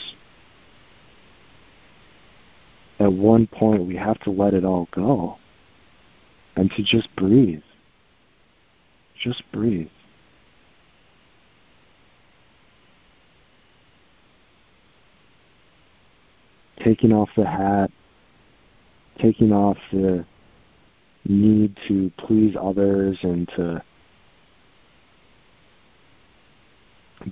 At 3.00 3.14
one 3.14 3.48
point, 3.48 3.86
we 3.86 3.96
have 3.96 4.20
to 4.24 4.32
let 4.32 4.54
it 4.54 4.66
all 4.66 4.90
go 4.92 5.40
and 6.60 6.70
to 6.72 6.84
just 6.84 7.08
breathe. 7.16 7.64
Just 9.18 9.42
breathe. 9.54 9.88
Taking 16.84 17.14
off 17.14 17.30
the 17.38 17.46
hat, 17.46 17.92
taking 19.22 19.54
off 19.54 19.78
the 19.94 20.26
need 21.24 21.78
to 21.88 22.12
please 22.18 22.56
others 22.62 23.18
and 23.24 23.48
to 23.56 23.82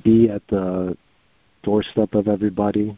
be 0.05 0.29
at 0.29 0.41
the 0.47 0.95
doorstep 1.63 2.13
of 2.13 2.29
everybody. 2.29 2.97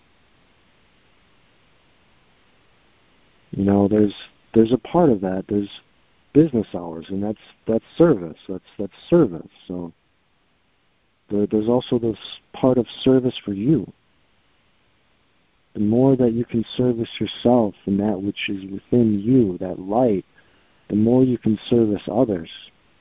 You 3.50 3.66
know, 3.66 3.88
there's 3.88 4.14
there's 4.54 4.74
a 4.74 4.78
part 4.78 5.10
of 5.10 5.22
that. 5.22 5.46
There's 5.48 5.70
business 6.34 6.68
hours, 6.74 7.08
and 7.10 7.24
that's 7.24 7.38
that's 7.68 7.84
service. 7.98 8.38
That's 8.48 8.64
that's 8.78 8.94
service. 9.10 9.50
So 9.68 9.94
there, 11.30 11.48
there's 11.48 11.70
also 11.70 12.00
this 12.00 12.18
part 12.54 12.78
of 12.78 12.86
service 13.04 13.36
for 13.44 13.54
you. 13.54 13.92
The 15.74 15.80
more 15.80 16.16
that 16.16 16.34
you 16.34 16.46
can 16.46 16.66
service 16.76 17.10
yourself 17.20 17.76
and 17.86 18.00
that 18.00 18.22
which 18.22 18.50
is 18.50 18.64
within 18.72 19.20
you, 19.20 19.58
that 19.60 19.80
light, 19.80 20.26
the 20.90 20.96
more 20.96 21.24
you 21.24 21.38
can 21.38 21.60
service 21.70 22.02
others, 22.12 22.50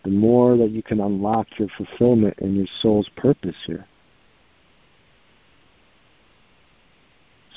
the 0.04 0.10
more 0.10 0.56
that 0.58 0.70
you 0.70 0.82
can 0.82 1.00
unlock 1.00 1.46
your 1.58 1.68
fulfillment 1.76 2.34
and 2.40 2.56
your 2.56 2.66
soul's 2.82 3.08
purpose 3.16 3.56
here. 3.66 3.86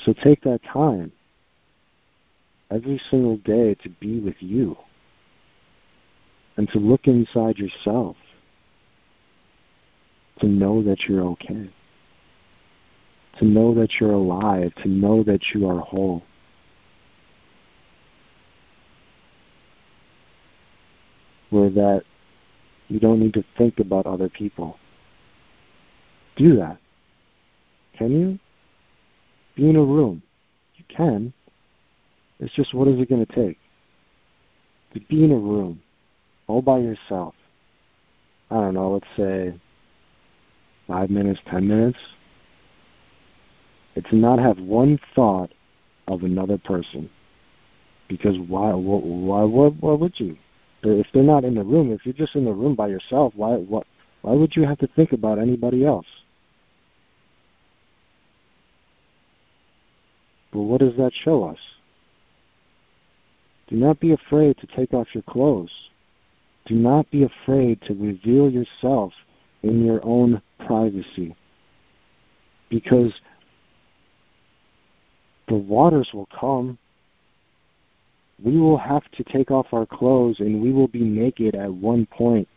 So 0.04 0.14
take 0.14 0.42
that 0.42 0.60
time 0.64 1.12
every 2.70 3.00
single 3.10 3.36
day 3.36 3.74
to 3.82 3.88
be 4.00 4.18
with 4.18 4.36
you 4.40 4.76
and 6.56 6.68
to 6.70 6.78
look 6.78 7.06
inside 7.06 7.58
yourself 7.58 8.16
to 10.40 10.46
know 10.46 10.82
that 10.82 11.00
you're 11.08 11.24
okay, 11.24 11.70
to 13.38 13.44
know 13.44 13.74
that 13.74 13.88
you're 14.00 14.12
alive, 14.12 14.74
to 14.82 14.88
know 14.88 15.22
that 15.22 15.40
you 15.54 15.68
are 15.68 15.80
whole. 15.80 16.22
Where 21.50 21.70
that 21.70 22.02
you 22.88 22.98
don't 22.98 23.20
need 23.20 23.34
to 23.34 23.44
think 23.56 23.78
about 23.78 24.06
other 24.06 24.28
people. 24.28 24.78
Do 26.36 26.56
that. 26.56 26.78
Can 27.96 28.10
you? 28.10 28.38
Be 29.54 29.68
in 29.68 29.76
a 29.76 29.82
room. 29.82 30.22
You 30.76 30.84
can. 30.88 31.32
It's 32.40 32.54
just 32.54 32.74
what 32.74 32.88
is 32.88 32.98
it 32.98 33.08
going 33.08 33.24
to 33.24 33.32
take? 33.32 33.58
To 34.94 35.00
be 35.00 35.24
in 35.24 35.30
a 35.30 35.36
room 35.36 35.80
all 36.52 36.60
by 36.60 36.78
yourself. 36.78 37.34
I 38.50 38.56
don't 38.56 38.74
know, 38.74 38.92
let's 38.92 39.06
say 39.16 39.58
five 40.86 41.08
minutes, 41.08 41.40
ten 41.50 41.66
minutes. 41.66 41.98
It's 43.94 44.12
not 44.12 44.38
have 44.38 44.58
one 44.58 44.98
thought 45.14 45.50
of 46.08 46.24
another 46.24 46.58
person. 46.58 47.08
Because 48.08 48.38
why? 48.38 48.72
Why? 48.74 49.44
Why, 49.44 49.68
why 49.68 49.94
would 49.94 50.12
you? 50.20 50.36
If 50.82 51.06
they're 51.14 51.22
not 51.22 51.44
in 51.44 51.54
the 51.54 51.64
room, 51.64 51.90
if 51.90 52.04
you're 52.04 52.12
just 52.12 52.36
in 52.36 52.44
the 52.44 52.52
room 52.52 52.74
by 52.74 52.88
yourself, 52.88 53.32
why? 53.34 53.54
What? 53.54 53.86
Why 54.20 54.32
would 54.32 54.54
you 54.54 54.66
have 54.66 54.78
to 54.78 54.86
think 54.88 55.12
about 55.12 55.38
anybody 55.38 55.86
else? 55.86 56.06
But 60.52 60.60
what 60.60 60.80
does 60.80 60.96
that 60.98 61.12
show 61.14 61.44
us? 61.44 61.58
Do 63.68 63.76
not 63.76 64.00
be 64.00 64.12
afraid 64.12 64.58
to 64.58 64.66
take 64.66 64.92
off 64.92 65.14
your 65.14 65.22
clothes. 65.22 65.72
Do 66.66 66.74
not 66.74 67.10
be 67.10 67.24
afraid 67.24 67.80
to 67.82 67.94
reveal 67.94 68.50
yourself 68.50 69.12
in 69.62 69.84
your 69.84 70.00
own 70.04 70.40
privacy. 70.66 71.34
Because 72.70 73.12
the 75.48 75.56
waters 75.56 76.08
will 76.14 76.28
come. 76.38 76.78
We 78.42 78.58
will 78.58 78.78
have 78.78 79.02
to 79.12 79.24
take 79.24 79.50
off 79.50 79.66
our 79.72 79.86
clothes 79.86 80.40
and 80.40 80.62
we 80.62 80.72
will 80.72 80.88
be 80.88 81.02
naked 81.02 81.54
at 81.54 81.72
one 81.72 82.06
point, 82.06 82.48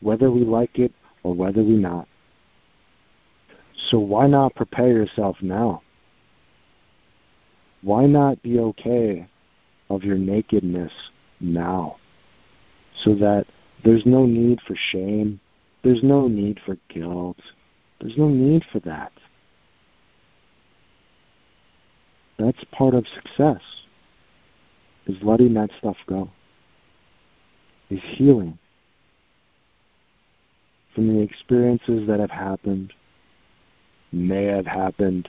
whether 0.00 0.30
we 0.30 0.44
like 0.44 0.78
it 0.78 0.92
or 1.22 1.34
whether 1.34 1.62
we 1.62 1.74
not. 1.76 2.06
So 3.90 3.98
why 3.98 4.26
not 4.26 4.54
prepare 4.54 4.88
yourself 4.88 5.36
now? 5.42 5.82
Why 7.82 8.06
not 8.06 8.42
be 8.42 8.60
okay 8.60 9.28
of 9.90 10.04
your 10.04 10.16
nakedness 10.16 10.92
now? 11.40 11.96
So 13.04 13.14
that 13.14 13.46
there's 13.84 14.04
no 14.06 14.26
need 14.26 14.60
for 14.66 14.76
shame, 14.90 15.40
there's 15.82 16.02
no 16.02 16.28
need 16.28 16.60
for 16.64 16.76
guilt, 16.88 17.38
there's 18.00 18.16
no 18.16 18.28
need 18.28 18.64
for 18.72 18.80
that. 18.80 19.12
That's 22.38 22.64
part 22.72 22.94
of 22.94 23.04
success, 23.14 23.60
is 25.06 25.16
letting 25.22 25.54
that 25.54 25.70
stuff 25.78 25.96
go, 26.06 26.30
is 27.90 28.00
healing 28.02 28.58
from 30.94 31.08
the 31.08 31.20
experiences 31.22 32.06
that 32.06 32.20
have 32.20 32.30
happened, 32.30 32.92
may 34.12 34.44
have 34.44 34.66
happened, 34.66 35.28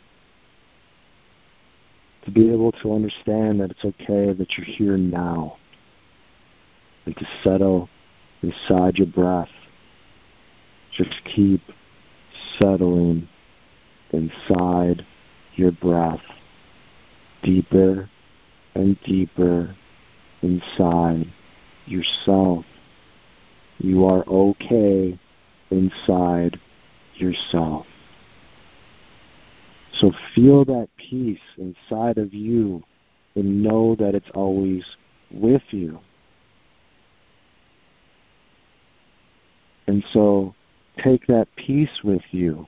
to 2.26 2.32
be 2.32 2.52
able 2.52 2.72
to 2.72 2.94
understand 2.94 3.60
that 3.60 3.72
it's 3.72 3.84
okay 3.84 4.34
that 4.34 4.48
you're 4.58 4.66
here 4.66 4.98
now 4.98 5.58
and 7.06 7.16
to 7.18 7.26
settle 7.44 7.90
inside 8.42 8.98
your 8.98 9.08
breath. 9.08 9.50
Just 10.96 11.14
keep 11.36 11.62
settling 12.60 13.28
inside 14.12 15.06
your 15.56 15.72
breath, 15.72 16.22
deeper 17.44 18.10
and 18.76 18.98
deeper 19.04 19.76
inside 20.42 21.26
yourself. 21.86 22.66
You 23.80 24.06
are 24.06 24.24
okay 24.28 25.20
inside 25.72 26.60
yourself. 27.16 27.86
So 30.00 30.12
feel 30.36 30.66
that 30.66 30.90
peace 30.98 31.40
inside 31.58 32.18
of 32.18 32.34
you 32.34 32.84
and 33.36 33.64
know 33.64 33.96
that 34.00 34.16
it's 34.16 34.30
always 34.34 34.84
with 35.32 35.62
you. 35.70 36.00
And 39.88 40.04
so 40.14 40.54
take 41.04 41.26
that 41.28 41.48
peace 41.56 42.02
with 42.04 42.22
you 42.32 42.68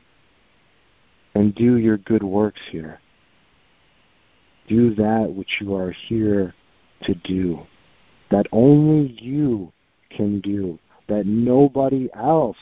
and 1.33 1.53
do 1.55 1.77
your 1.77 1.97
good 1.97 2.23
works 2.23 2.61
here. 2.71 2.99
Do 4.67 4.95
that 4.95 5.31
which 5.33 5.61
you 5.61 5.75
are 5.75 5.91
here 5.91 6.53
to 7.03 7.13
do, 7.13 7.59
that 8.31 8.47
only 8.51 9.11
you 9.21 9.71
can 10.09 10.39
do, 10.41 10.79
that 11.07 11.25
nobody 11.25 12.09
else 12.15 12.57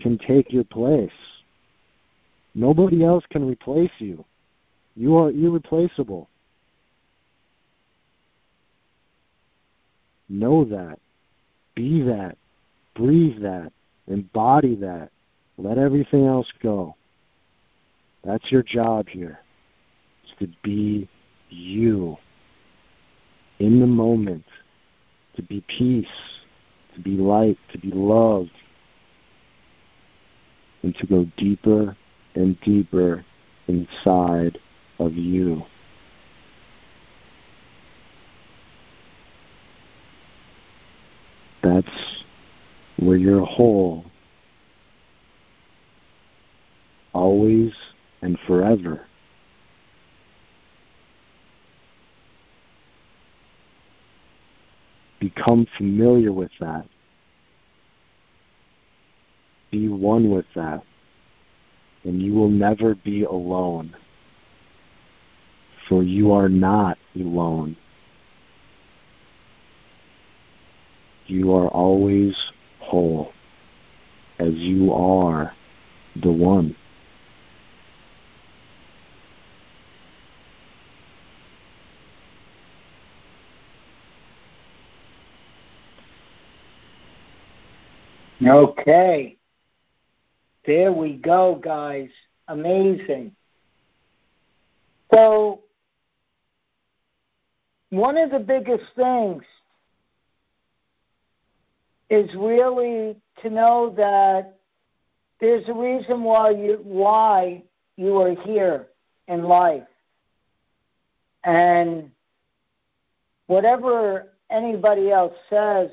can 0.00 0.16
take 0.16 0.52
your 0.52 0.64
place. 0.64 1.10
Nobody 2.54 3.04
else 3.04 3.24
can 3.30 3.46
replace 3.46 3.90
you. 3.98 4.24
You 4.96 5.16
are 5.16 5.30
irreplaceable. 5.30 6.28
Know 10.28 10.64
that. 10.64 10.98
Be 11.74 12.02
that. 12.02 12.36
Breathe 12.94 13.40
that. 13.42 13.72
Embody 14.06 14.74
that. 14.76 15.10
Let 15.56 15.78
everything 15.78 16.26
else 16.26 16.50
go. 16.62 16.96
That's 18.24 18.50
your 18.50 18.62
job 18.62 19.08
here. 19.08 19.40
Is 20.24 20.32
to 20.40 20.48
be 20.62 21.08
you 21.48 22.16
in 23.58 23.80
the 23.80 23.86
moment, 23.86 24.44
to 25.36 25.42
be 25.42 25.62
peace, 25.68 26.06
to 26.94 27.00
be 27.00 27.10
light, 27.10 27.58
to 27.72 27.78
be 27.78 27.90
loved, 27.90 28.50
and 30.82 30.94
to 30.96 31.06
go 31.06 31.26
deeper 31.36 31.96
and 32.34 32.58
deeper 32.62 33.24
inside 33.68 34.58
of 34.98 35.14
you. 35.14 35.62
That's 41.62 42.19
where 43.00 43.16
you're 43.16 43.44
whole 43.44 44.04
always 47.12 47.72
and 48.22 48.38
forever. 48.46 49.06
Become 55.18 55.66
familiar 55.76 56.32
with 56.32 56.50
that. 56.60 56.86
Be 59.70 59.88
one 59.88 60.30
with 60.30 60.46
that. 60.54 60.82
And 62.04 62.22
you 62.22 62.32
will 62.32 62.48
never 62.48 62.94
be 62.94 63.24
alone. 63.24 63.94
For 65.88 66.02
you 66.02 66.32
are 66.32 66.48
not 66.48 66.98
alone. 67.14 67.76
You 71.26 71.54
are 71.54 71.68
always 71.68 72.34
whole, 72.80 73.32
as 74.38 74.52
you 74.54 74.92
are 74.92 75.52
the 76.22 76.30
one. 76.30 76.74
Okay. 88.42 89.36
There 90.66 90.92
we 90.92 91.14
go, 91.14 91.60
guys. 91.62 92.10
Amazing. 92.48 93.32
So, 95.12 95.60
one 97.90 98.16
of 98.16 98.30
the 98.30 98.38
biggest 98.38 98.84
things 98.94 99.42
is 102.10 102.28
really 102.34 103.16
to 103.42 103.50
know 103.50 103.94
that 103.96 104.58
there's 105.40 105.66
a 105.68 105.72
reason 105.72 106.22
why 106.22 106.50
you 106.50 106.80
why 106.82 107.62
you 107.96 108.20
are 108.20 108.34
here 108.42 108.88
in 109.28 109.44
life. 109.44 109.84
And 111.44 112.10
whatever 113.46 114.28
anybody 114.50 115.10
else 115.10 115.32
says, 115.48 115.90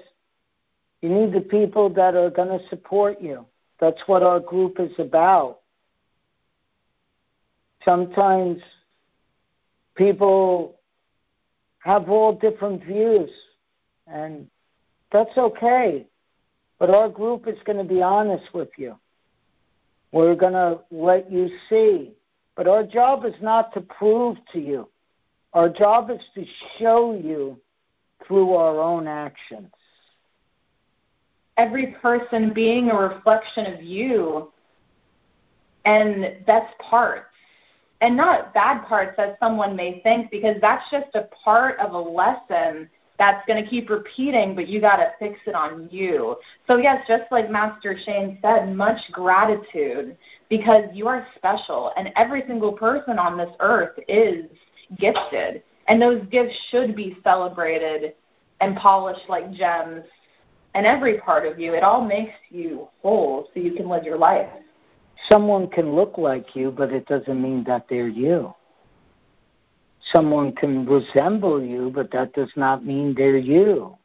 you 1.02 1.10
need 1.10 1.32
the 1.32 1.42
people 1.42 1.90
that 1.92 2.16
are 2.16 2.30
going 2.30 2.60
to 2.60 2.68
support 2.70 3.22
you. 3.22 3.46
That's 3.80 4.02
what 4.08 4.24
our 4.24 4.40
group 4.40 4.80
is 4.80 4.92
about. 4.98 5.60
Sometimes 7.86 8.60
people 9.96 10.80
have 11.80 12.10
all 12.10 12.34
different 12.34 12.84
views, 12.84 13.30
and 14.08 14.48
that's 15.12 15.38
okay. 15.38 16.08
But 16.80 16.90
our 16.90 17.10
group 17.10 17.48
is 17.48 17.58
going 17.66 17.78
to 17.78 17.84
be 17.84 18.02
honest 18.02 18.54
with 18.54 18.70
you. 18.78 18.98
We're 20.12 20.36
going 20.36 20.54
to 20.54 20.80
let 20.92 21.32
you 21.32 21.50
see. 21.70 22.14
But 22.56 22.68
our 22.68 22.84
job 22.84 23.26
is 23.26 23.36
not 23.42 23.74
to 23.74 23.82
prove 23.82 24.38
to 24.54 24.60
you, 24.60 24.88
our 25.54 25.70
job 25.70 26.10
is 26.10 26.22
to 26.36 26.44
show 26.80 27.14
you 27.14 27.60
through 28.26 28.54
our 28.54 28.80
own 28.80 29.08
actions 29.08 29.72
every 31.58 31.88
person 32.02 32.54
being 32.54 32.90
a 32.90 32.96
reflection 32.96 33.66
of 33.74 33.82
you 33.82 34.52
and 35.86 36.38
that's 36.46 36.72
parts 36.80 37.26
and 38.02 38.16
not 38.16 38.54
bad 38.54 38.86
parts 38.86 39.16
as 39.18 39.32
someone 39.40 39.76
may 39.76 40.00
think 40.02 40.30
because 40.30 40.56
that's 40.62 40.84
just 40.92 41.08
a 41.16 41.24
part 41.44 41.80
of 41.80 41.94
a 41.94 41.98
lesson 41.98 42.88
that's 43.18 43.46
going 43.48 43.62
to 43.62 43.70
keep 43.70 43.90
repeating 43.90 44.56
but 44.56 44.68
you 44.68 44.80
got 44.80 44.98
to 44.98 45.12
fix 45.20 45.40
it 45.46 45.56
on 45.56 45.88
you 45.92 46.36
so 46.68 46.78
yes 46.78 47.04
just 47.08 47.24
like 47.32 47.50
master 47.50 47.98
shane 48.06 48.38
said 48.42 48.76
much 48.76 49.00
gratitude 49.12 50.18
because 50.50 50.84
you 50.94 51.08
are 51.08 51.28
special 51.36 51.92
and 51.98 52.10
every 52.16 52.44
single 52.48 52.72
person 52.72 53.18
on 53.18 53.38
this 53.38 53.50
earth 53.60 53.98
is 54.08 54.46
gifted 54.98 55.64
and 55.88 56.02
those 56.02 56.22
gifts 56.30 56.56
should 56.70 56.96
be 56.96 57.18
celebrated 57.24 58.14
and 58.60 58.76
polished 58.76 59.28
like 59.30 59.52
gems 59.54 60.04
and 60.74 60.86
every 60.86 61.20
part 61.20 61.46
of 61.46 61.60
you. 61.60 61.74
It 61.74 61.84
all 61.84 62.06
makes 62.06 62.36
you 62.50 62.88
whole 63.02 63.48
so 63.54 63.60
you 63.60 63.74
can 63.74 63.90
live 63.90 64.04
your 64.04 64.18
life. 64.18 64.50
Someone 65.28 65.68
can 65.68 65.96
look 65.96 66.18
like 66.18 66.56
you, 66.56 66.72
but 66.72 66.94
it 66.94 67.08
doesn't 67.08 67.42
mean 67.42 67.64
that 67.66 67.86
they're 67.90 68.08
you. 68.08 68.54
Someone 70.12 70.54
can 70.54 70.86
resemble 70.86 71.62
you, 71.62 71.92
but 71.94 72.12
that 72.12 72.34
does 72.34 72.52
not 72.56 72.86
mean 72.86 73.14
they're 73.16 73.38
you. 73.38 73.96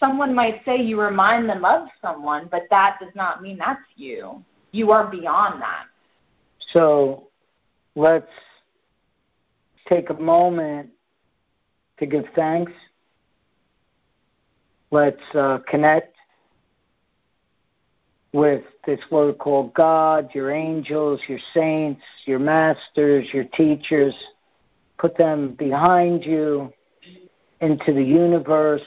Someone 0.00 0.34
might 0.34 0.62
say 0.64 0.76
you 0.76 1.00
remind 1.00 1.48
them 1.48 1.64
of 1.64 1.88
someone, 2.02 2.48
but 2.50 2.62
that 2.70 2.96
does 3.00 3.14
not 3.14 3.42
mean 3.42 3.58
that's 3.58 3.80
you. 3.96 4.42
You 4.72 4.90
are 4.90 5.06
beyond 5.06 5.62
that. 5.62 5.84
So 6.72 7.28
let's 7.94 8.26
take 9.88 10.10
a 10.10 10.14
moment 10.14 10.90
to 11.98 12.06
give 12.06 12.24
thanks 12.34 12.72
Let's 14.94 15.34
uh, 15.34 15.58
connect 15.68 16.14
with 18.32 18.62
this 18.86 19.00
word 19.10 19.38
called 19.38 19.74
God, 19.74 20.30
your 20.32 20.52
angels, 20.52 21.20
your 21.26 21.40
saints, 21.52 22.00
your 22.26 22.38
masters, 22.38 23.26
your 23.32 23.42
teachers. 23.42 24.14
Put 24.98 25.16
them 25.16 25.54
behind 25.54 26.24
you 26.24 26.72
into 27.60 27.92
the 27.92 28.02
universe, 28.02 28.82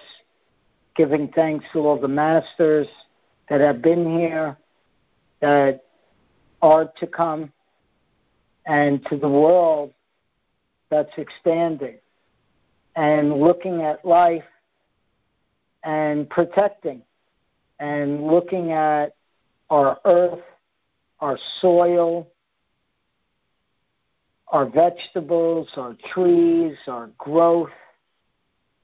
giving 0.96 1.28
thanks 1.30 1.66
to 1.74 1.80
all 1.80 2.00
the 2.00 2.08
masters 2.08 2.88
that 3.50 3.62
have 3.62 3.82
been 3.82 4.18
here, 4.18 4.58
that 5.42 5.84
are 6.62 6.92
to 7.00 7.08
come, 7.08 7.52
and 8.66 9.06
to 9.08 9.18
the 9.18 9.30
world 9.30 9.94
that's 10.90 11.12
expanding 11.18 11.98
and 12.96 13.34
looking 13.34 13.84
at 13.84 14.04
life 14.04 14.44
and 15.84 16.30
protecting 16.30 17.02
and 17.80 18.26
looking 18.26 18.72
at 18.72 19.16
our 19.70 20.00
earth, 20.06 20.40
our 21.20 21.38
soil, 21.62 22.28
our 24.50 24.66
vegetables, 24.66 25.68
our 25.76 25.96
trees, 26.14 26.76
our 26.88 27.10
growth, 27.18 27.70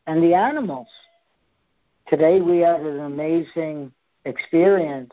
and 0.08 0.22
the 0.22 0.34
animals. 0.34 0.88
Today 2.10 2.42
we 2.42 2.60
had 2.60 2.82
an 2.82 3.00
amazing 3.00 3.92
experience. 4.26 5.12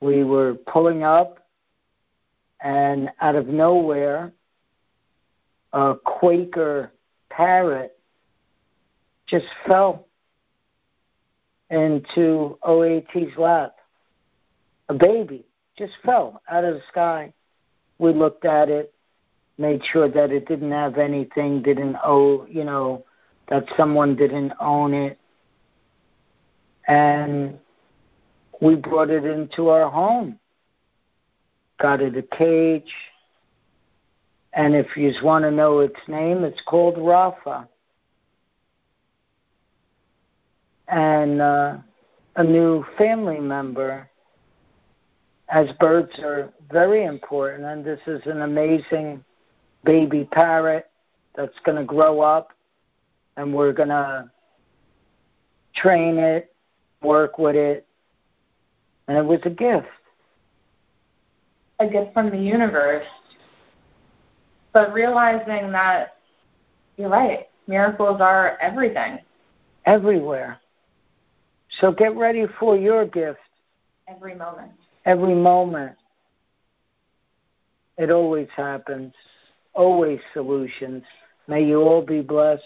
We 0.00 0.24
were 0.24 0.54
pulling 0.66 1.04
up, 1.04 1.38
and 2.60 3.10
out 3.20 3.36
of 3.36 3.46
nowhere, 3.46 4.32
a 5.72 5.94
Quaker 6.04 6.92
parrot 7.30 7.96
just 9.26 9.46
fell 9.66 10.06
into 11.70 12.58
OAT's 12.62 13.36
lap. 13.38 13.76
A 14.88 14.94
baby 14.94 15.44
just 15.78 15.92
fell 16.04 16.42
out 16.50 16.64
of 16.64 16.74
the 16.74 16.82
sky. 16.90 17.32
We 17.98 18.12
looked 18.12 18.44
at 18.44 18.68
it, 18.68 18.91
made 19.58 19.82
sure 19.92 20.08
that 20.08 20.30
it 20.30 20.46
didn't 20.46 20.72
have 20.72 20.98
anything, 20.98 21.62
didn't 21.62 21.96
owe, 22.04 22.46
you 22.46 22.64
know, 22.64 23.04
that 23.48 23.64
someone 23.76 24.16
didn't 24.16 24.52
own 24.60 24.94
it. 24.94 25.18
And 26.88 27.58
we 28.60 28.76
brought 28.76 29.10
it 29.10 29.24
into 29.24 29.68
our 29.68 29.90
home, 29.90 30.38
got 31.80 32.00
it 32.00 32.16
a 32.16 32.22
cage. 32.22 32.92
And 34.54 34.74
if 34.74 34.96
you 34.96 35.12
want 35.22 35.44
to 35.44 35.50
know 35.50 35.80
its 35.80 36.00
name, 36.08 36.44
it's 36.44 36.60
called 36.66 36.96
Rafa. 36.98 37.68
and 40.92 41.40
uh, 41.40 41.78
a 42.36 42.44
new 42.44 42.84
family 42.98 43.40
member, 43.40 44.08
as 45.48 45.66
birds 45.80 46.12
are 46.22 46.52
very 46.70 47.04
important. 47.04 47.64
And 47.64 47.84
this 47.84 48.00
is 48.06 48.20
an 48.26 48.42
amazing 48.42 49.24
baby 49.84 50.28
parrot 50.30 50.88
that's 51.34 51.58
going 51.64 51.78
to 51.78 51.84
grow 51.84 52.20
up, 52.20 52.52
and 53.36 53.54
we're 53.54 53.72
going 53.72 53.88
to 53.88 54.30
train 55.74 56.18
it, 56.18 56.54
work 57.02 57.38
with 57.38 57.56
it, 57.56 57.86
and 59.08 59.16
it 59.16 59.24
was 59.24 59.40
a 59.44 59.50
gift. 59.50 59.86
A 61.80 61.88
gift 61.88 62.12
from 62.12 62.30
the 62.30 62.38
universe. 62.38 63.06
But 64.72 64.92
realizing 64.92 65.72
that 65.72 66.16
you're 66.96 67.08
right, 67.08 67.48
miracles 67.66 68.20
are 68.20 68.56
everything. 68.60 69.18
Everywhere. 69.84 70.60
So 71.80 71.90
get 71.90 72.14
ready 72.16 72.44
for 72.60 72.76
your 72.76 73.06
gift. 73.06 73.40
Every 74.08 74.34
moment. 74.34 74.72
Every 75.04 75.34
moment. 75.34 75.96
It 77.98 78.10
always 78.10 78.48
happens. 78.56 79.12
Always 79.74 80.20
solutions. 80.32 81.02
May 81.48 81.64
you 81.64 81.80
all 81.80 82.02
be 82.02 82.20
blessed. 82.20 82.62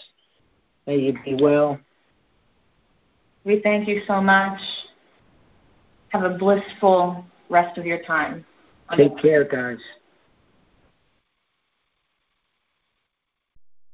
May 0.85 0.97
you 0.97 1.17
be 1.23 1.35
well. 1.41 1.79
We 3.43 3.61
thank 3.61 3.87
you 3.87 4.01
so 4.05 4.21
much. 4.21 4.59
Have 6.09 6.23
a 6.23 6.37
blissful 6.37 7.25
rest 7.49 7.77
of 7.77 7.85
your 7.85 8.03
time. 8.03 8.45
Take 8.95 9.17
care, 9.17 9.43
guys. 9.43 9.79